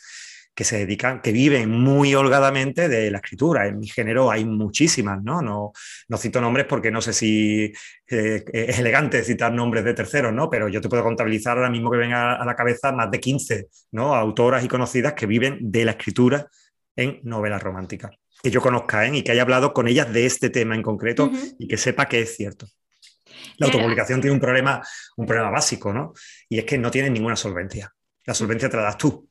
[0.57, 3.67] que se dedican, que viven muy holgadamente de la escritura.
[3.67, 5.39] En mi género hay muchísimas, ¿no?
[5.39, 5.71] No,
[6.07, 7.71] no cito nombres porque no sé si
[8.09, 10.49] eh, es elegante citar nombres de terceros, ¿no?
[10.49, 13.67] Pero yo te puedo contabilizar ahora mismo que venga a la cabeza más de 15,
[13.91, 14.15] ¿no?
[14.15, 16.47] Autoras y conocidas que viven de la escritura
[16.95, 18.17] en novelas románticas.
[18.41, 19.15] Que yo conozca ¿eh?
[19.15, 22.21] y que haya hablado con ellas de este tema en concreto y que sepa que
[22.21, 22.65] es cierto.
[23.57, 24.81] La autopublicación tiene un problema,
[25.17, 26.13] un problema básico, ¿no?
[26.49, 27.93] Y es que no tiene ninguna solvencia.
[28.25, 29.26] La solvencia te la das tú.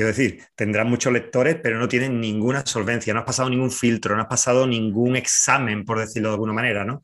[0.00, 4.16] Quiero decir, tendrán muchos lectores, pero no tienen ninguna solvencia, no has pasado ningún filtro,
[4.16, 7.02] no has pasado ningún examen, por decirlo de alguna manera, ¿no?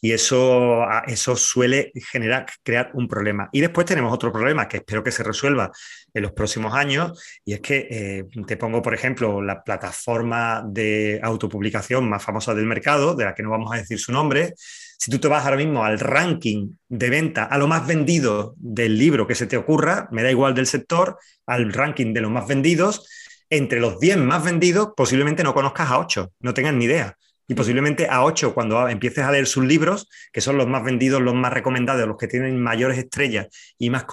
[0.00, 3.48] Y eso, eso suele generar, crear un problema.
[3.50, 5.72] Y después tenemos otro problema que espero que se resuelva
[6.14, 11.18] en los próximos años, y es que eh, te pongo, por ejemplo, la plataforma de
[11.24, 14.54] autopublicación más famosa del mercado, de la que no vamos a decir su nombre,
[14.98, 18.98] si tú te vas ahora mismo al ranking de venta, a lo más vendido del
[18.98, 22.46] libro que se te ocurra, me da igual del sector, al ranking de los más
[22.46, 23.08] vendidos,
[23.50, 27.16] entre los 10 más vendidos, posiblemente no conozcas a 8, no tengas ni idea.
[27.48, 31.22] Y posiblemente a 8, cuando empieces a leer sus libros, que son los más vendidos,
[31.22, 33.46] los más recomendados, los que tienen mayores estrellas
[33.78, 34.04] y más,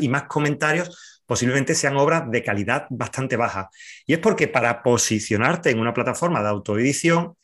[0.00, 3.70] y más comentarios, posiblemente sean obras de calidad bastante baja.
[4.06, 7.36] Y es porque para posicionarte en una plataforma de autoedición,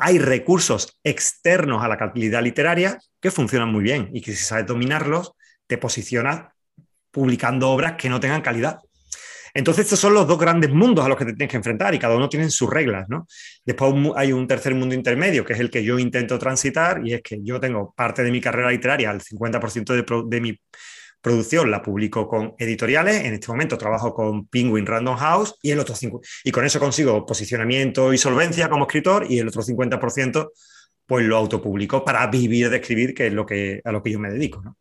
[0.00, 4.66] hay recursos externos a la calidad literaria que funcionan muy bien y que si sabes
[4.66, 5.32] dominarlos,
[5.66, 6.52] te posicionas
[7.10, 8.78] publicando obras que no tengan calidad.
[9.52, 11.98] Entonces, estos son los dos grandes mundos a los que te tienes que enfrentar y
[11.98, 13.08] cada uno tiene sus reglas.
[13.08, 13.26] ¿no?
[13.64, 17.22] Después hay un tercer mundo intermedio, que es el que yo intento transitar, y es
[17.22, 20.60] que yo tengo parte de mi carrera literaria, el 50% de, de mi
[21.20, 23.24] producción la publico con editoriales.
[23.24, 25.94] En este momento trabajo con Penguin Random House y el otro
[26.44, 30.50] y con eso consigo posicionamiento y solvencia como escritor y el otro 50%
[31.06, 34.20] pues lo autopublico para vivir de escribir, que es lo que, a lo que yo
[34.20, 34.62] me dedico.
[34.62, 34.76] ¿no?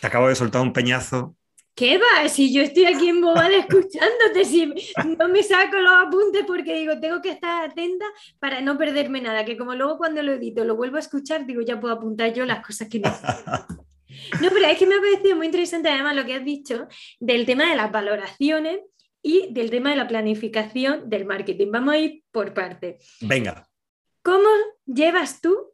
[0.00, 1.34] Te acabo de soltar un peñazo.
[1.74, 2.28] ¿Qué va?
[2.28, 4.72] Si yo estoy aquí en Bobal escuchándote, si
[5.18, 8.04] no me saco los apuntes porque digo, tengo que estar atenta
[8.38, 11.60] para no perderme nada, que como luego cuando lo edito lo vuelvo a escuchar, digo,
[11.62, 13.66] ya puedo apuntar yo las cosas que necesito.
[14.40, 16.88] No, pero es que me ha parecido muy interesante además lo que has dicho
[17.20, 18.80] del tema de las valoraciones
[19.22, 21.68] y del tema de la planificación del marketing.
[21.70, 22.98] Vamos a ir por parte.
[23.22, 23.68] Venga.
[24.22, 24.48] ¿Cómo
[24.86, 25.72] llevas tú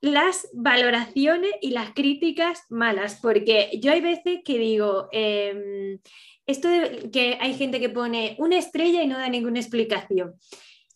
[0.00, 3.18] las valoraciones y las críticas malas?
[3.20, 5.98] Porque yo hay veces que digo, em,
[6.46, 10.34] esto de que hay gente que pone una estrella y no da ninguna explicación.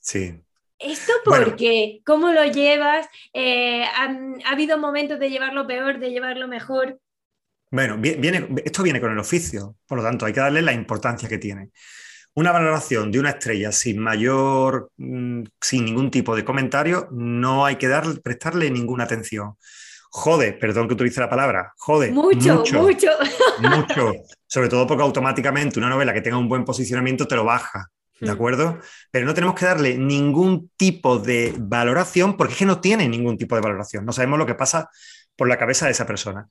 [0.01, 0.41] Sí.
[0.79, 2.01] ¿Esto por qué?
[2.07, 3.07] ¿Cómo lo llevas?
[3.33, 4.17] Eh, ¿ha,
[4.51, 7.01] habido momentos de llevarlo peor, de llevarlo mejor?
[7.71, 11.29] Bueno, viene, esto viene con el oficio, por lo tanto hay que darle la importancia
[11.29, 11.71] que tiene.
[12.35, 17.77] Una valoración de una estrella sin mayor, mm, sin ningún tipo de comentario, no hay
[17.77, 19.55] que dar, prestarle ninguna atención.
[20.11, 22.11] Jode, perdón que utilice la palabra, jode.
[22.11, 22.83] Mucho, mucho.
[22.83, 23.11] Mucho.
[23.61, 24.13] mucho.
[24.47, 27.91] Sobre todo porque automáticamente una novela que tenga un buen posicionamiento te lo baja.
[28.21, 28.35] ¿De mm.
[28.35, 28.81] acuerdo?
[29.11, 33.39] Pero no tenemos que darle ningún tipo de valoración porque es que no tiene ningún
[33.39, 34.05] tipo de valoración.
[34.05, 34.91] No sabemos lo que pasa
[35.37, 36.49] por la cabeza de esa persona.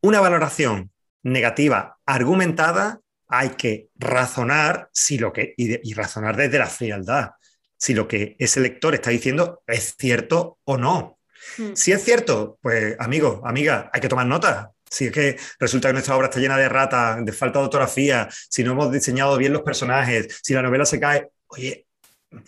[0.00, 0.90] Una valoración
[1.22, 7.30] negativa argumentada hay que razonar si lo que, y, razonar desde la frialdad,
[7.76, 11.18] si lo que ese lector está diciendo es cierto o no.
[11.58, 11.74] Mm.
[11.74, 14.72] Si es cierto, pues amigo, amiga, hay que tomar nota.
[14.88, 18.28] Si es que resulta que nuestra obra está llena de ratas, de falta de ortografía,
[18.48, 21.86] si no hemos diseñado bien los personajes, si la novela se cae, oye,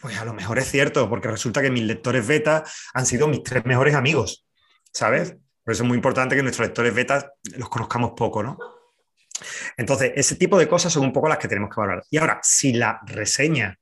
[0.01, 3.43] pues a lo mejor es cierto, porque resulta que mis lectores beta han sido mis
[3.43, 4.47] tres mejores amigos,
[4.93, 5.37] ¿sabes?
[5.65, 8.59] Por eso es muy importante que nuestros lectores beta los conozcamos poco, ¿no?
[9.77, 12.05] Entonces, ese tipo de cosas son un poco las que tenemos que valorar.
[12.11, 13.79] Y ahora, si la reseña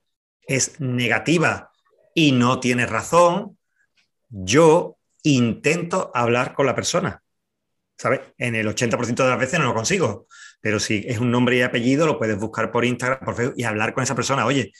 [0.46, 1.70] es negativa
[2.14, 3.58] y no tiene razón,
[4.28, 7.22] yo intento hablar con la persona.
[7.98, 8.20] ¿Sabes?
[8.37, 10.26] En el 80% de las veces no lo consigo,
[10.61, 13.64] pero si es un nombre y apellido, lo puedes buscar por Instagram, por Facebook y
[13.64, 14.44] hablar con esa persona.
[14.44, 14.72] Oye,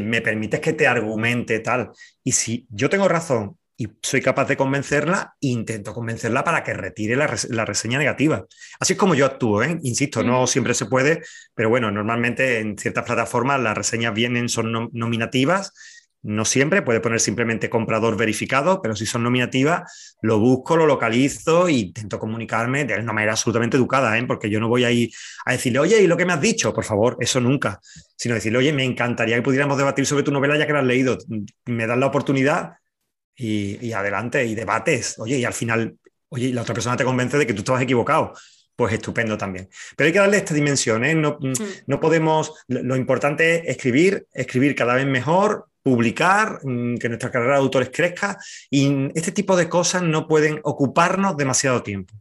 [0.00, 1.90] ¿me permites que te argumente tal?
[2.22, 7.16] Y si yo tengo razón y soy capaz de convencerla, intento convencerla para que retire
[7.16, 8.46] la, reseña negativa.
[8.78, 9.78] Así es como yo actúo, ¿eh?
[9.82, 11.22] insisto, no siempre se puede,
[11.54, 15.72] pero bueno, normalmente en ciertas plataformas las reseñas vienen, son nominativas,
[16.22, 21.66] no siempre, puede poner simplemente comprador verificado, pero si son nominativas, lo busco, lo localizo
[21.66, 24.24] e intento comunicarme de una manera absolutamente educada, ¿eh?
[24.24, 25.10] porque yo no voy ahí
[25.44, 26.72] a decirle, oye, ¿y lo que me has dicho?
[26.72, 27.80] Por favor, eso nunca.
[28.16, 30.86] Sino decirle, oye, me encantaría que pudiéramos debatir sobre tu novela ya que la has
[30.86, 31.18] leído.
[31.66, 32.74] Me das la oportunidad
[33.34, 35.18] y, adelante, y debates.
[35.18, 35.96] Oye, y al final,
[36.28, 38.32] oye, la otra persona te convence de que tú estabas equivocado
[38.74, 39.68] pues estupendo también.
[39.96, 41.14] Pero hay que darle esta dimensión, ¿eh?
[41.14, 41.52] no, mm.
[41.86, 47.54] no, podemos, lo importante es escribir, escribir cada vez mejor, publicar, mm, que nuestra carrera
[47.54, 48.38] de autores crezca
[48.70, 52.14] y este tipo de cosas no pueden ocuparnos demasiado tiempo,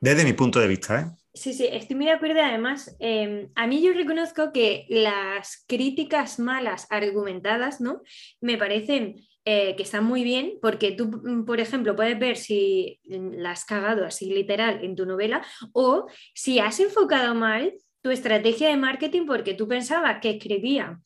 [0.00, 1.00] desde mi punto de vista.
[1.00, 1.20] ¿eh?
[1.32, 2.40] Sí, sí, estoy muy de acuerdo.
[2.42, 8.02] Además, em, a mí yo reconozco que las críticas malas argumentadas, ¿no?
[8.40, 13.00] Me parecen eh, que están muy bien porque tú, mm, por ejemplo, puedes ver si
[13.04, 18.68] la has cagado así literal en tu novela o si has enfocado mal tu estrategia
[18.68, 21.00] de marketing porque tú pensabas que escribía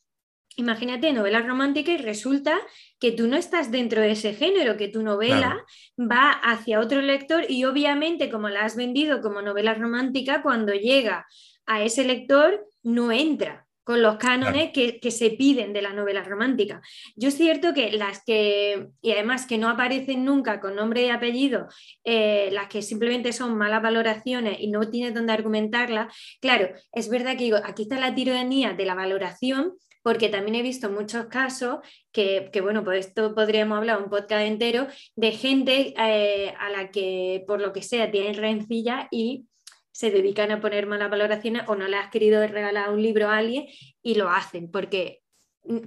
[0.56, 2.58] Imagínate novela romántica y resulta
[3.00, 5.64] que tú no estás dentro de ese género, que tu novela
[5.98, 11.26] va hacia otro lector y obviamente como la has vendido como novela romántica, cuando llega
[11.66, 16.80] a ese lector no entra con los cánones que, se piden de la novela romántica.
[17.16, 21.10] Yo es cierto que las que, y además que no aparecen nunca con nombre y
[21.10, 21.68] apellido,
[22.02, 26.08] eh, las que simplemente son malas valoraciones y no tienes donde argumentarla,
[26.40, 30.62] claro, es verdad que digo, aquí está la tiranía de la valoración, porque también he
[30.62, 31.78] visto muchos casos
[32.12, 34.86] que, bueno, pues esto podríamos hablar un podcast entero,
[35.16, 39.46] de gente eh, a la que por lo que sea tienen rencilla y
[39.92, 43.38] se dedican a poner malas valoraciones o no le has querido regalar un libro a
[43.38, 43.66] alguien
[44.02, 45.22] y lo hacen, porque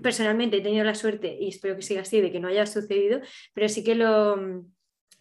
[0.02, 3.22] personalmente he tenido la suerte, y espero que siga así, de que no haya sucedido,
[3.54, 4.64] pero sí que lo,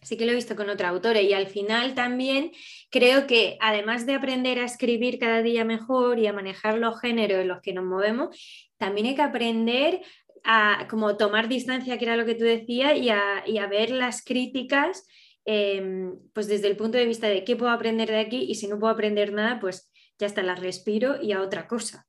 [0.01, 2.51] sí que lo he visto con otra autora y al final también
[2.89, 7.41] creo que además de aprender a escribir cada día mejor y a manejar los géneros
[7.41, 10.01] en los que nos movemos, también hay que aprender
[10.43, 13.91] a como tomar distancia, que era lo que tú decías, y a, y a ver
[13.91, 15.05] las críticas
[15.49, 18.67] Em, pues desde el punto de vista de qué puedo aprender de aquí y si
[18.67, 22.05] no puedo aprender nada, pues ya está, la respiro y a otra cosa.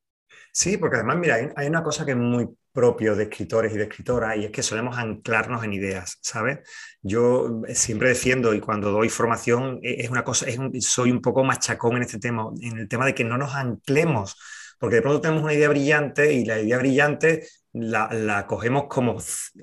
[0.53, 3.85] Sí, porque además, mira, hay, una cosa que es muy propio de escritores y de
[3.85, 6.69] escritoras y es que solemos anclarnos en ideas, ¿sabes?
[7.01, 10.47] Yo siempre defiendo y cuando doy formación e, es una cosa,
[10.81, 14.37] soy un poco machacón en este tema, en el tema de que no nos anclemos,
[14.79, 17.47] porque de pronto tenemos una idea brillante y la idea brillante
[17.81, 19.17] la, cogemos como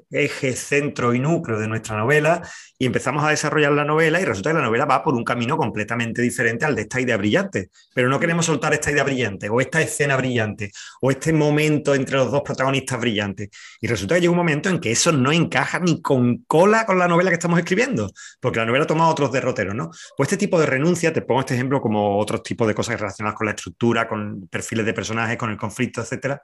[0.09, 2.41] eje, centro y núcleo de nuestra novela
[2.77, 5.57] y empezamos a desarrollar la novela y resulta que la novela va por un camino
[5.57, 7.69] completamente diferente al de esta idea brillante.
[7.93, 12.17] Pero no queremos soltar esta idea brillante o esta escena brillante o este momento entre
[12.17, 13.49] los dos protagonistas brillantes.
[13.81, 16.99] Y resulta que llega un momento en que eso no encaja ni con cola con
[16.99, 19.89] la novela que estamos escribiendo, porque la novela toma otros derroteros, ¿no?
[20.15, 23.37] Pues este tipo de renuncia, te pongo este ejemplo como otros tipos de cosas relacionadas
[23.37, 26.41] con la estructura, con perfiles de personajes, con el conflicto, etcétera.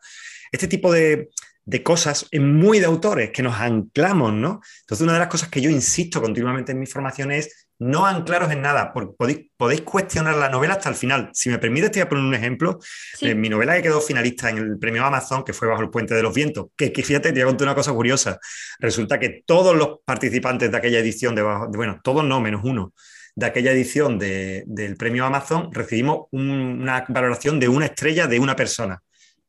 [0.51, 1.29] Este tipo de,
[1.65, 4.61] de cosas muy de autores que nos anclamos, ¿no?
[4.81, 8.51] Entonces, una de las cosas que yo insisto continuamente en mi formación es no anclaros
[8.51, 11.31] en nada, porque podéis, cuestionar la novela hasta el final.
[11.33, 12.77] Si me permite, te voy a poner un ejemplo.
[13.21, 16.13] Eh, mi novela que quedó finalista en el premio Amazon, que fue Bajo el Puente
[16.13, 18.39] de los Vientos, que, fíjate, te voy a contar una cosa curiosa.
[18.77, 22.93] Resulta que todos los participantes de aquella edición, de, bueno, todos no, menos uno,
[23.33, 29.01] de aquella edición del premio Amazon, recibimos una valoración de una estrella de una persona.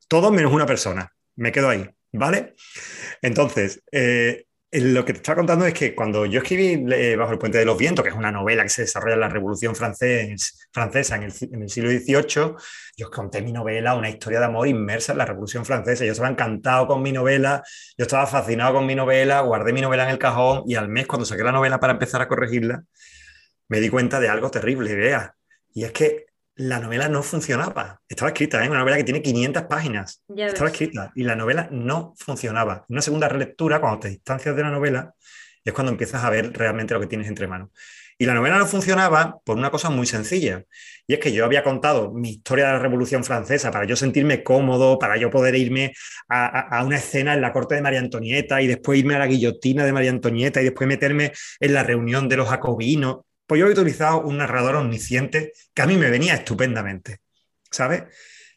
[0.09, 1.13] Todos menos una persona.
[1.37, 1.89] Me quedo ahí.
[2.15, 2.55] ¿Vale?
[3.23, 7.39] Entonces, eh, lo que te estaba contando es que cuando yo escribí eh, Bajo el
[7.39, 11.17] Puente de los Vientos, que es una novela que se desarrolla en la Revolución Francesa
[11.17, 12.55] en el, siglo XVIII,
[12.97, 16.05] yo conté mi novela, una historia de amor inmersa en la Revolución Francesa.
[16.07, 17.63] Yo estaba encantado con mi novela,
[17.99, 21.07] yo estaba fascinado con mi novela, guardé mi novela en el cajón y al mes,
[21.07, 22.83] cuando saqué la novela para empezar a corregirla,
[23.69, 25.35] me di cuenta de algo terrible, vea.
[25.75, 28.01] Y es que la novela no funcionaba.
[28.09, 28.69] Estaba escrita, ¿eh?
[28.69, 30.23] una novela que tiene 500 páginas.
[30.37, 32.85] Estaba escrita y la novela no funcionaba.
[32.89, 35.15] Una segunda relectura, cuando te distancias de la novela,
[35.65, 37.71] es cuando empiezas a ver realmente lo que tienes entre manos.
[38.19, 40.65] Y la novela no funcionaba por una cosa muy sencilla.
[41.07, 44.45] Y es que yo había contado mi historia de la Revolución Francesa para yo sentirme
[44.45, 45.93] cómodo, para yo poder irme
[46.29, 49.27] a, a, una escena en la corte de María Antonieta y después irme a la
[49.27, 53.23] guillotina de María Antonieta y después meterme en la reunión de los jacobinos.
[53.53, 57.21] Pues yo he utilizado un narrador omnisciente que a mí me venía estupendamente.
[57.71, 58.05] ¿sabes?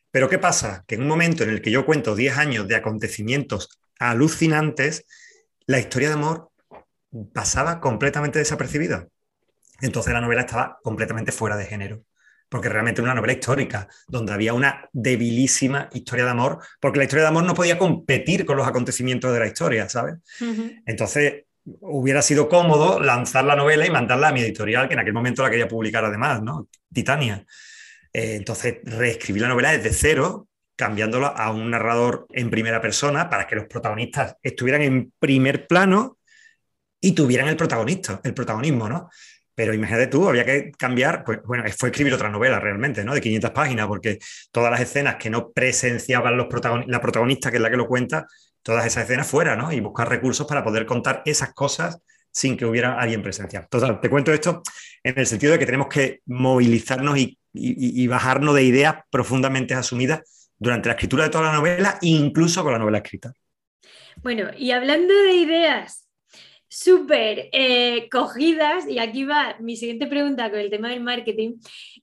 [0.10, 0.86] Pero ¿qué pasa?
[0.88, 5.06] Que en un momento en el que yo cuento 10 años de acontecimientos alucinantes,
[5.66, 6.52] la historia de amor
[7.34, 9.08] pasaba completamente desapercibida.
[9.82, 12.06] Entonces la novela estaba completamente fuera de género,
[12.48, 17.04] porque realmente era una novela histórica, donde había una debilísima historia de amor, porque la
[17.04, 20.16] historia de amor no podía competir con los acontecimientos de la historia, ¿sabes?
[20.86, 25.14] Entonces hubiera sido cómodo lanzar la novela y mandarla a mi editorial, que en aquel
[25.14, 26.68] momento la quería publicar además, ¿no?
[26.94, 27.46] Titania.
[28.14, 33.48] Eh, entonces reescribí la novela desde cero, cambiándola a un narrador en primera persona para
[33.48, 36.20] que los protagonistas estuvieran en primer plano
[37.00, 39.10] y tuvieran el protagonista, el protagonismo, ¿no?
[39.54, 43.14] Pero imagínate tú, había que cambiar, pues bueno, fue escribir otra novela realmente, ¿no?
[43.14, 44.20] De 500 páginas, porque
[44.52, 46.48] todas las escenas que no presenciaban los
[46.88, 48.28] la protagonista, que es la que lo cuenta,
[48.66, 49.72] todas esas escenas fuera, ¿no?
[49.72, 52.02] Y buscar recursos para poder contar esas cosas
[52.32, 53.68] sin que hubiera alguien presencial.
[53.70, 54.64] Total, te cuento esto
[55.04, 60.50] en el sentido de que tenemos que movilizarnos y, y bajarnos de ideas profundamente asumidas
[60.58, 63.32] durante la escritura de toda la novela, incluso con la novela escrita.
[64.24, 66.05] Bueno, y hablando de ideas,
[66.76, 71.54] súper eh, cogidas, y aquí va mi siguiente pregunta con el tema del marketing,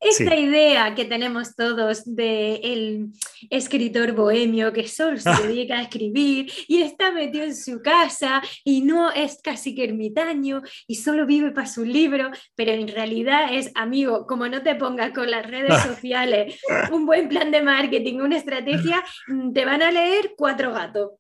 [0.00, 3.12] esta idea que tenemos todos del el
[3.50, 8.80] escritor bohemio que solo se dedica a escribir y está metido en su casa y
[8.80, 13.70] no es casi que ermitaño y solo vive para su libro, pero en realidad es,
[13.74, 16.58] amigo, como no te pongas con las redes sociales,
[16.90, 21.10] un buen plan de marketing, una estrategia, mm, te van a leer cuatro gatos.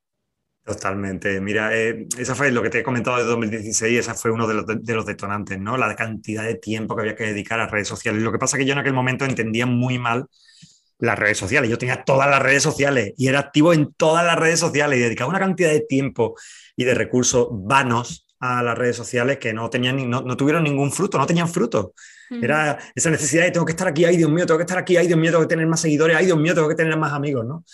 [0.64, 1.40] Totalmente.
[1.40, 4.54] Mira, eh, esa fue lo que te he comentado de 2016, esa fue uno de
[4.54, 5.76] los, de los, detonantes, ¿no?
[5.76, 8.22] La cantidad de tiempo que había que dedicar a redes sociales.
[8.22, 10.26] Lo que pasa es que yo en aquel momento entendía muy mal
[10.98, 11.68] las redes sociales.
[11.68, 15.02] Yo tenía todas las redes sociales y era activo en todas las redes sociales y
[15.02, 16.36] dedicaba una cantidad de tiempo
[16.76, 20.92] y de recursos vanos a las redes sociales que no, tenían, no, no tuvieron ningún
[20.92, 21.92] fruto, no tenían fruto.
[22.30, 24.96] Era esa necesidad de tengo que estar aquí, ay Dios mío, tengo que estar aquí,
[24.96, 27.12] ay Dios mío, tengo que tener más seguidores, ay Dios mío, tengo que tener más
[27.12, 27.64] amigos, ¿no?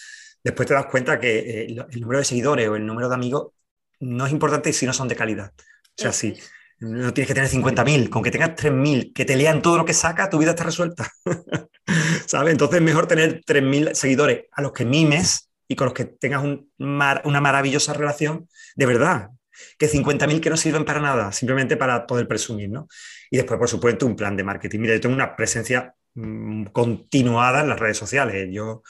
[0.49, 3.53] Después te das cuenta que eh, el número de seguidores o el número de amigos
[4.01, 5.53] no es importante si no son de calidad.
[5.57, 6.37] O sea, si
[6.81, 9.93] no tienes que tener 50.000, con que tengas 3.000, que te lean todo lo que
[9.93, 11.11] saca, tu vida está resuelta.
[12.27, 12.53] ¿Sabes?
[12.53, 16.43] Entonces es mejor tener 3.000 seguidores a los que mimes y con los que tengas
[16.79, 19.31] una maravillosa relación de verdad,
[19.79, 22.89] que 50.000 que no sirven para nada, simplemente para poder presumir, ¿no?
[23.31, 24.79] Y después, por supuesto, un plan de marketing.
[24.79, 28.49] Mira, yo tengo una presencia mm, continuada en las redes sociales.
[28.51, 28.83] Yo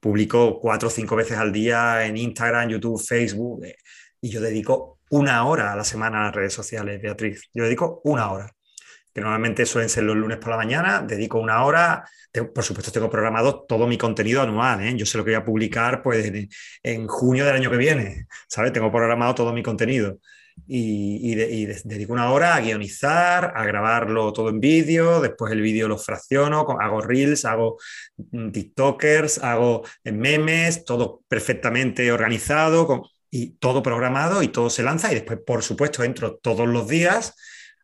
[0.00, 3.76] publico cuatro o cinco veces al día en Instagram, YouTube, Facebook, eh,
[4.20, 7.48] y yo dedico una hora a la semana a las redes sociales, Beatriz.
[7.54, 8.50] Yo dedico una hora,
[9.14, 12.04] que normalmente suelen ser los lunes por la mañana, dedico una hora.
[12.54, 14.82] por supuesto, tengo programado todo mi contenido anual.
[14.82, 14.94] ¿eh?
[14.96, 16.30] Yo sé lo que voy a publicar pues,
[16.82, 18.72] en, junio del año que viene, ¿sabes?
[18.72, 20.18] Tengo programado todo mi contenido
[20.66, 21.34] y,
[21.84, 26.66] dedico una hora a guionizar, a grabarlo todo en vídeo, después el vídeo lo fracciono,
[26.80, 27.78] hago reels, hago
[28.16, 35.16] mm, TikTokers, hago memes, todo perfectamente organizado y todo programado y todo se lanza y
[35.16, 37.34] después, por supuesto, entro todos los días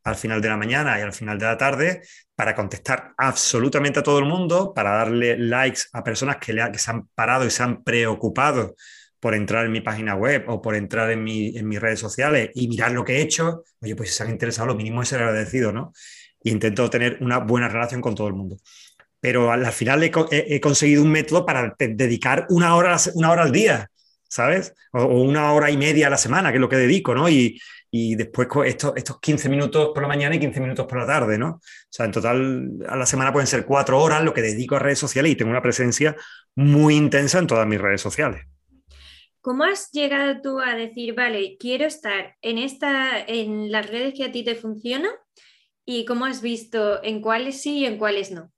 [0.05, 2.03] al final de la mañana y al final de la tarde
[2.35, 6.79] para contestar absolutamente a todo el mundo, para darle likes a personas que, le, que
[6.79, 8.75] se han parado y se han preocupado
[9.23, 12.51] por entrar en mi página web o por entrar en, mi, en mis redes sociales
[12.57, 15.11] y mirar lo que he hecho, oye, pues si se han interesado, lo mínimo es
[15.11, 15.93] ser agradecido, ¿no?
[16.43, 18.57] Y intento tener una buena relación con todo el mundo.
[19.20, 23.89] Pero al, final he, conseguido un método para dedicar una hora, una hora al día,
[24.29, 24.75] ¿sabes?
[24.93, 27.29] O, una hora y media a la semana, que es lo que dedico, ¿no?
[27.29, 27.61] Y,
[27.93, 31.39] y después estos, estos 15 minutos por la mañana y 15 minutos por la tarde,
[31.39, 31.49] ¿no?
[31.49, 34.81] O sea, en total a la semana pueden ser cuatro horas lo que dedico a
[34.81, 36.16] redes sociales y tengo una presencia
[36.57, 38.47] muy intensa en todas mis redes sociales.
[39.43, 44.24] ¿Cómo has llegado tú a decir, vale, quiero estar en, esta, en las redes que
[44.24, 45.11] a ti te funcionan?
[45.84, 48.53] ¿Y cómo has visto en cuáles sí y en cuáles no?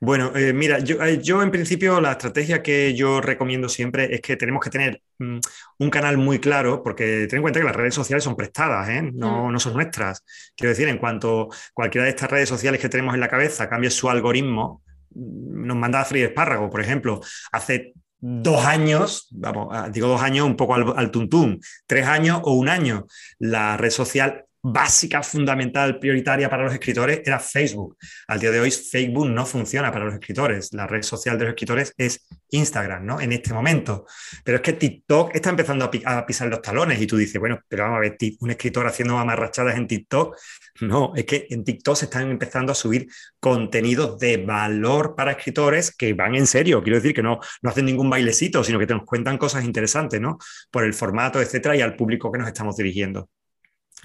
[0.00, 4.20] Bueno, eh, mira, yo, eh, yo, en principio la estrategia que yo recomiendo siempre es
[4.20, 5.38] que tenemos que tener mm,
[5.78, 9.00] un canal muy claro, porque ten en cuenta que las redes sociales son prestadas, ¿eh?
[9.02, 9.52] no, mm.
[9.52, 10.24] no, son nuestras.
[10.54, 13.88] Quiero decir, en cuanto cualquiera de estas redes sociales que tenemos en la cabeza cambie
[13.88, 14.82] su algoritmo,
[15.14, 20.22] mm, nos manda a freír espárrago, por ejemplo, hace dos años, vamos, ah, digo dos
[20.22, 23.06] años un poco al, al tuntún, tres años o un año,
[23.38, 27.96] la red social básica, fundamental, prioritaria para los escritores era Facebook.
[28.26, 30.72] Al día de hoy Facebook no funciona para los escritores.
[30.72, 33.20] La red social de los escritores es Instagram, ¿no?
[33.20, 34.06] En este momento.
[34.44, 37.84] Pero es que TikTok está empezando a, pisar los talones y tú dices, bueno, pero
[37.84, 40.36] vamos a ver, un escritor haciendo amarrachadas en TikTok.
[40.80, 43.08] No, es que en TikTok se están empezando a subir
[43.40, 46.82] contenidos de valor para escritores que van en serio.
[46.82, 50.38] Quiero decir que no, no hacen ningún bailecito, sino que nos cuentan cosas interesantes, ¿no?
[50.70, 53.28] Por el formato, etcétera, y al público que nos estamos dirigiendo.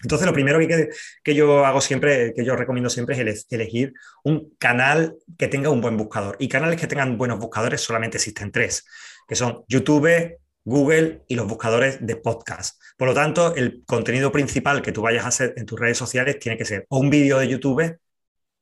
[0.04, 0.90] Entonces, lo primero que,
[1.24, 3.94] que, yo hago siempre, que yo recomiendo siempre es elegir
[4.24, 6.36] un canal que tenga un buen buscador.
[6.40, 8.86] Y canales que tengan buenos buscadores solamente existen tres,
[9.28, 12.82] que son YouTube, Google y los buscadores de podcast.
[12.98, 16.40] Por lo tanto, el contenido principal que tú vayas a hacer en tus redes sociales
[16.40, 17.98] tiene que ser o un vídeo de YouTube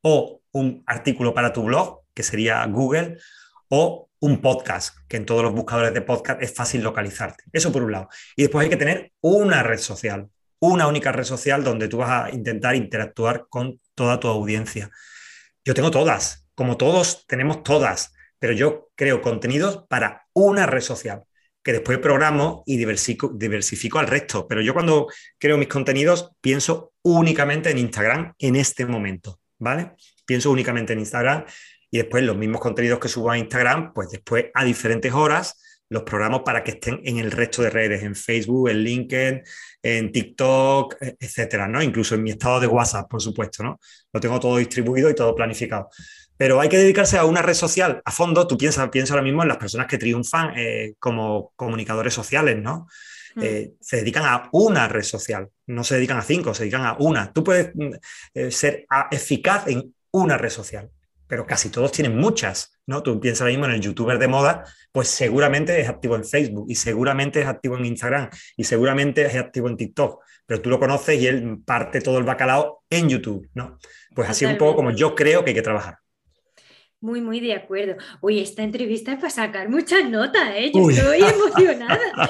[0.02, 3.18] o un artículo para tu blog, que sería Google,
[3.70, 7.44] o un podcast, que en todos los buscadores de podcast es fácil localizarte.
[7.52, 8.10] Eso por un lado.
[8.36, 10.30] Y después hay que tener una red social,
[10.62, 14.92] una única red social donde tú vas a intentar interactuar con toda tu audiencia.
[15.66, 21.24] Yo tengo todas, como todos tenemos todas, pero yo creo contenidos para una red social
[21.64, 24.48] que después programo y diversifico, diversifico al resto.
[24.48, 25.08] Pero yo cuando
[25.38, 29.94] creo mis contenidos pienso únicamente en Instagram en este momento, ¿vale?
[30.26, 31.46] Pienso únicamente en Instagram
[31.90, 35.60] y después los mismos contenidos que subo a Instagram, pues después a diferentes horas
[35.92, 39.44] los programo para que estén en el resto de redes, en Facebook, en LinkedIn,
[39.84, 41.84] en TikTok, e, etcétera, ¿no?
[41.84, 43.78] Incluso en mi estado de WhatsApp, por supuesto, ¿no?
[44.14, 45.90] Lo tengo todo distribuido y todo planificado.
[46.38, 48.48] Pero hay que dedicarse a una red social a fondo.
[48.48, 52.88] Tú piensas piensa ahora mismo en las personas que triunfan eh, como comunicadores sociales, ¿no?
[53.36, 53.44] Mm.
[53.44, 56.96] Eh, se dedican a una red social, no se dedican a cinco, se dedican a
[57.00, 57.34] una.
[57.34, 57.92] Tú puedes mm,
[58.34, 60.90] eh, ser eficaz en una red social,
[61.32, 63.02] pero casi todos tienen muchas, ¿no?
[63.02, 66.66] Tú piensas ahora mismo en el youtuber de moda, pues seguramente es activo en Facebook
[66.68, 70.78] y seguramente es activo en Instagram y seguramente es activo en TikTok, pero tú lo
[70.78, 73.78] conoces y él parte todo el bacalao en YouTube, ¿no?
[74.14, 76.00] Pues así un poco como yo creo que hay que trabajar.
[77.00, 77.96] Muy, muy de acuerdo.
[78.20, 80.70] Oye, esta entrevista es para sacar muchas notas, ¿eh?
[80.76, 82.30] Yo estoy emocionada.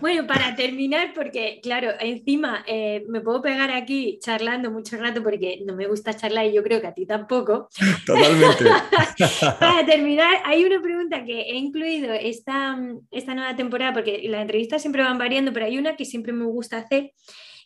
[0.00, 5.62] Bueno, para terminar, porque claro, encima eh, me puedo pegar aquí charlando mucho rato porque
[5.66, 7.68] no me gusta charlar y yo creo que a ti tampoco.
[8.06, 8.64] Totalmente.
[9.60, 12.78] para terminar, hay una pregunta que he incluido esta,
[13.10, 16.44] esta nueva temporada, porque las entrevistas siempre van variando, pero hay una que siempre me
[16.44, 17.12] gusta hacer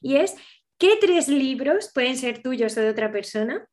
[0.01, 0.35] y es,
[0.79, 3.67] ¿qué tres libros pueden ser tuyos o de otra persona?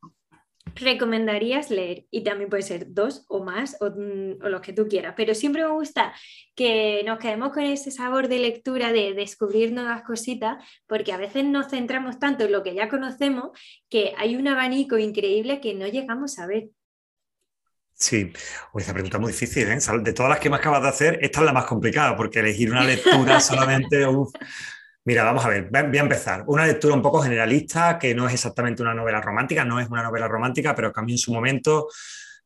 [0.74, 2.06] Recomendarías leer?
[2.10, 5.34] Y también puede ser dos o más o, mm, o, los que tú quieras, pero
[5.34, 6.12] siempre me gusta
[6.54, 11.44] que nos quedemos con ese sabor de lectura, de descubrir nuevas cositas, porque a veces
[11.44, 13.50] nos centramos tanto en lo que ya conocemos
[13.88, 16.68] que hay un abanico increíble que no llegamos a ver.
[18.00, 18.32] Sí,
[18.74, 19.68] esta pregunta es muy difícil.
[19.68, 19.78] ¿eh?
[20.00, 22.70] De todas las que me acabas de hacer, esta es la más complicada, porque elegir
[22.70, 24.06] una lectura solamente...
[25.04, 26.44] Mira, vamos a ver, voy a empezar.
[26.46, 30.02] Una lectura un poco generalista, que no es exactamente una novela romántica, no es una
[30.02, 31.88] novela romántica, pero que a mí en su momento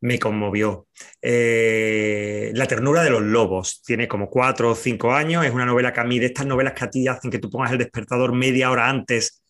[0.01, 0.87] me conmovió.
[1.21, 5.93] Eh, la ternura de los lobos, tiene como cuatro o cinco años, es una novela
[5.93, 8.33] que a mí, de estas novelas que a ti hacen que tú pongas el despertador
[8.33, 9.43] media hora antes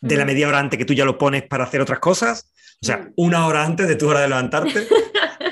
[0.00, 2.86] de la media hora antes que tú ya lo pones para hacer otras cosas, o
[2.86, 4.86] sea, una hora antes de tu hora de levantarte.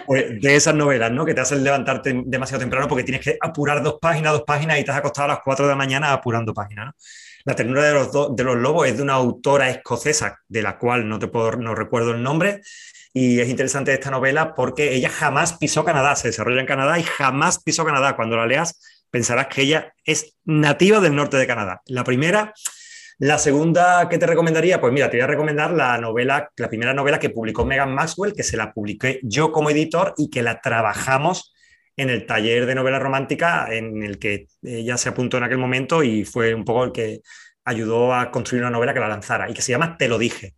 [0.07, 1.25] Pues, de esas novelas, ¿no?
[1.25, 4.85] Que te hacen levantarte demasiado temprano porque tienes que apurar dos páginas, dos páginas y
[4.85, 6.95] te has acostado a las cuatro de la mañana apurando páginas.
[7.45, 11.09] La ternura de los, de los lobos es de una autora escocesa, de la cual
[11.09, 12.61] no, te puedo, no recuerdo el nombre,
[13.13, 17.03] y es interesante esta novela porque ella jamás pisó Canadá, se desarrolla en Canadá y
[17.03, 18.15] jamás pisó Canadá.
[18.15, 18.79] Cuando la leas
[19.11, 21.81] pensarás que ella es nativa del norte de Canadá.
[21.87, 22.53] La primera
[23.19, 26.93] la segunda que te recomendaría, pues mira, te voy a recomendar la novela, la primera
[26.93, 30.61] novela que publicó Megan Maxwell, que se la publiqué yo como editor y que la
[30.61, 31.55] trabajamos
[31.97, 36.03] en el taller de novela romántica en el que ella se apuntó en aquel momento
[36.03, 37.21] y fue un poco el que
[37.65, 40.55] ayudó a construir una novela que la lanzara y que se llama Te lo dije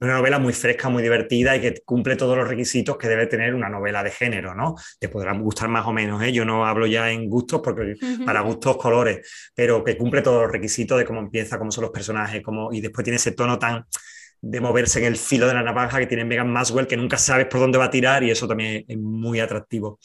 [0.00, 3.54] una novela muy fresca, muy divertida y que cumple todos los requisitos que debe tener
[3.54, 4.74] una novela de género, ¿no?
[4.98, 6.32] Te podrá gustar más o menos, ¿eh?
[6.32, 10.52] Yo no hablo ya en gustos porque para gustos colores, pero que cumple todos los
[10.52, 12.72] requisitos de cómo empieza, cómo son los personajes, cómo...
[12.72, 13.84] y después tiene ese tono tan
[14.40, 17.46] de moverse en el filo de la navaja que tiene Megan Maswell, que nunca sabes
[17.46, 19.98] por dónde va a tirar y eso también es muy atractivo.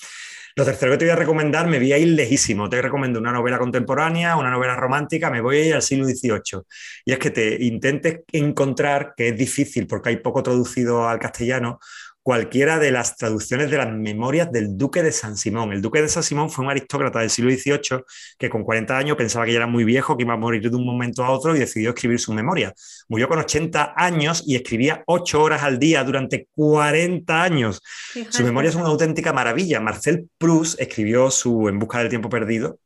[0.58, 2.70] Lo tercero que te voy a recomendar, me voy a ir lejísimo.
[2.70, 6.62] Te recomiendo una novela contemporánea, una novela romántica, me voy a ir al siglo XVIII.
[7.04, 11.80] Y es que te intentes encontrar, que es difícil porque hay poco traducido al castellano,
[12.26, 15.72] cualquiera de las traducciones de las memorias del duque de San Simón.
[15.74, 18.02] El duque de San Simón fue un aristócrata del siglo XVIII
[18.40, 20.76] que con 40 años pensaba que ya era muy viejo, que iba a morir de
[20.76, 22.74] un momento a otro y decidió escribir su memoria.
[23.10, 27.84] Murió con 80 años y escribía 8 horas al día durante 40 años.
[28.32, 29.80] Su memoria es una auténtica maravilla.
[29.80, 32.80] Marcel Proust escribió su En busca del tiempo perdido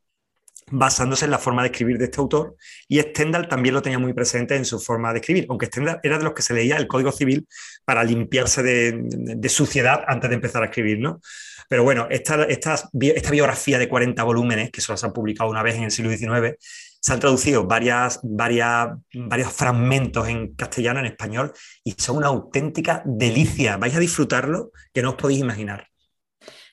[0.72, 2.56] basándose en la forma de escribir de este autor,
[2.88, 6.18] y Stendhal también lo tenía muy presente en su forma de escribir, aunque Stendhal era
[6.18, 7.48] de los que se leía el Código Civil
[7.86, 11.20] para limpiarse de, suciedad antes de empezar a escribir, ¿no?
[11.68, 15.76] Pero bueno, esta, esta, biografía de 40 volúmenes, que solo se han publicado una vez
[15.76, 16.58] en el siglo XIX,
[17.02, 21.54] se han traducido varias, varias, varios fragmentos en castellano, en español,
[21.84, 23.78] y son una auténtica delicia.
[23.78, 25.90] Vais a disfrutarlo que no os podéis imaginar.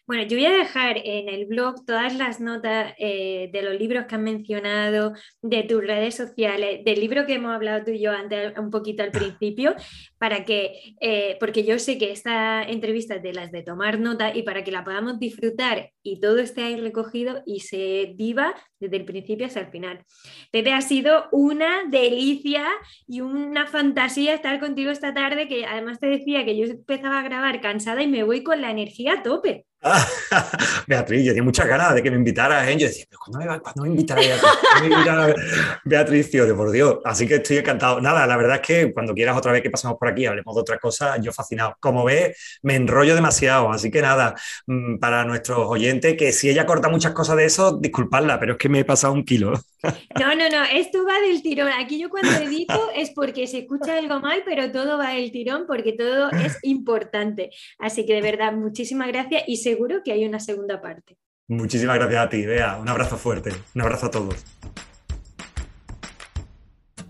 [0.07, 4.07] Bueno, yo voy a dejar en el blog todas las notas eh, de los libros
[4.07, 8.12] que han mencionado, de tus redes sociales, del libro que hemos hablado tú y yo
[8.12, 9.74] antes un poquito al principio,
[10.16, 14.32] para que, eh, porque yo sé que esta entrevista es de las de tomar nota
[14.32, 18.98] y para que la podamos disfrutar y todo esté ahí recogido y se viva desde
[18.98, 20.04] el principio hasta el final.
[20.52, 22.64] Pepe, ha sido una delicia
[23.09, 27.24] y una fantasía estar contigo esta tarde, que además te decía que yo empezaba a
[27.24, 29.65] grabar cansada y me voy con la energía a tope.
[30.87, 32.77] Beatriz, yo tenía muchas ganas de que me invitaras, ¿eh?
[32.77, 35.37] Yo decía, ¿cuándo me, ¿cuándo me invitará Beatriz?
[35.85, 36.99] Beatriz por Dios.
[37.05, 38.01] Así que estoy encantado.
[38.01, 40.61] Nada, la verdad es que cuando quieras otra vez que pasemos por aquí, hablemos de
[40.61, 41.77] otra cosa, yo fascinado.
[41.81, 43.70] Como ves, me enrollo demasiado.
[43.70, 44.35] Así que nada,
[44.66, 48.59] mm, para nuestros oyentes, que si ella corta muchas cosas de eso, disculpadla, pero es
[48.59, 49.53] que me he pasado un kilo.
[50.18, 51.68] No, no, no, esto va del tirón.
[51.68, 55.64] Aquí yo cuando edito es porque se escucha algo mal, pero todo va del tirón
[55.64, 57.51] porque todo es importante.
[57.79, 61.16] Así que de verdad, muchísimas gracias y seguro que hay una segunda parte.
[61.48, 62.76] Muchísimas gracias a ti, Bea.
[62.76, 63.50] Un abrazo fuerte.
[63.74, 64.44] Un abrazo a todos.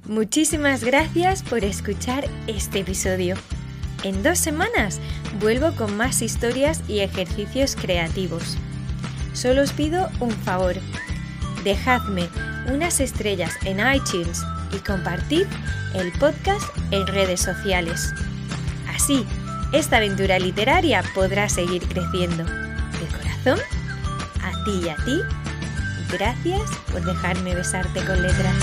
[0.04, 3.36] Muchísimas gracias por escuchar este episodio.
[4.04, 5.00] En dos semanas
[5.38, 8.56] vuelvo con más historias y ejercicios creativos.
[9.34, 10.76] Solo os pido un favor.
[11.62, 12.26] Dejadme
[12.72, 14.42] unas estrellas en iTunes
[14.72, 15.44] y compartid
[15.94, 18.14] el podcast en redes sociales.
[18.88, 19.26] Así,
[19.72, 22.44] esta aventura literaria podrá seguir creciendo.
[22.44, 23.58] De corazón,
[24.42, 25.20] a ti y a ti,
[26.12, 28.54] gracias por dejarme besarte con letras.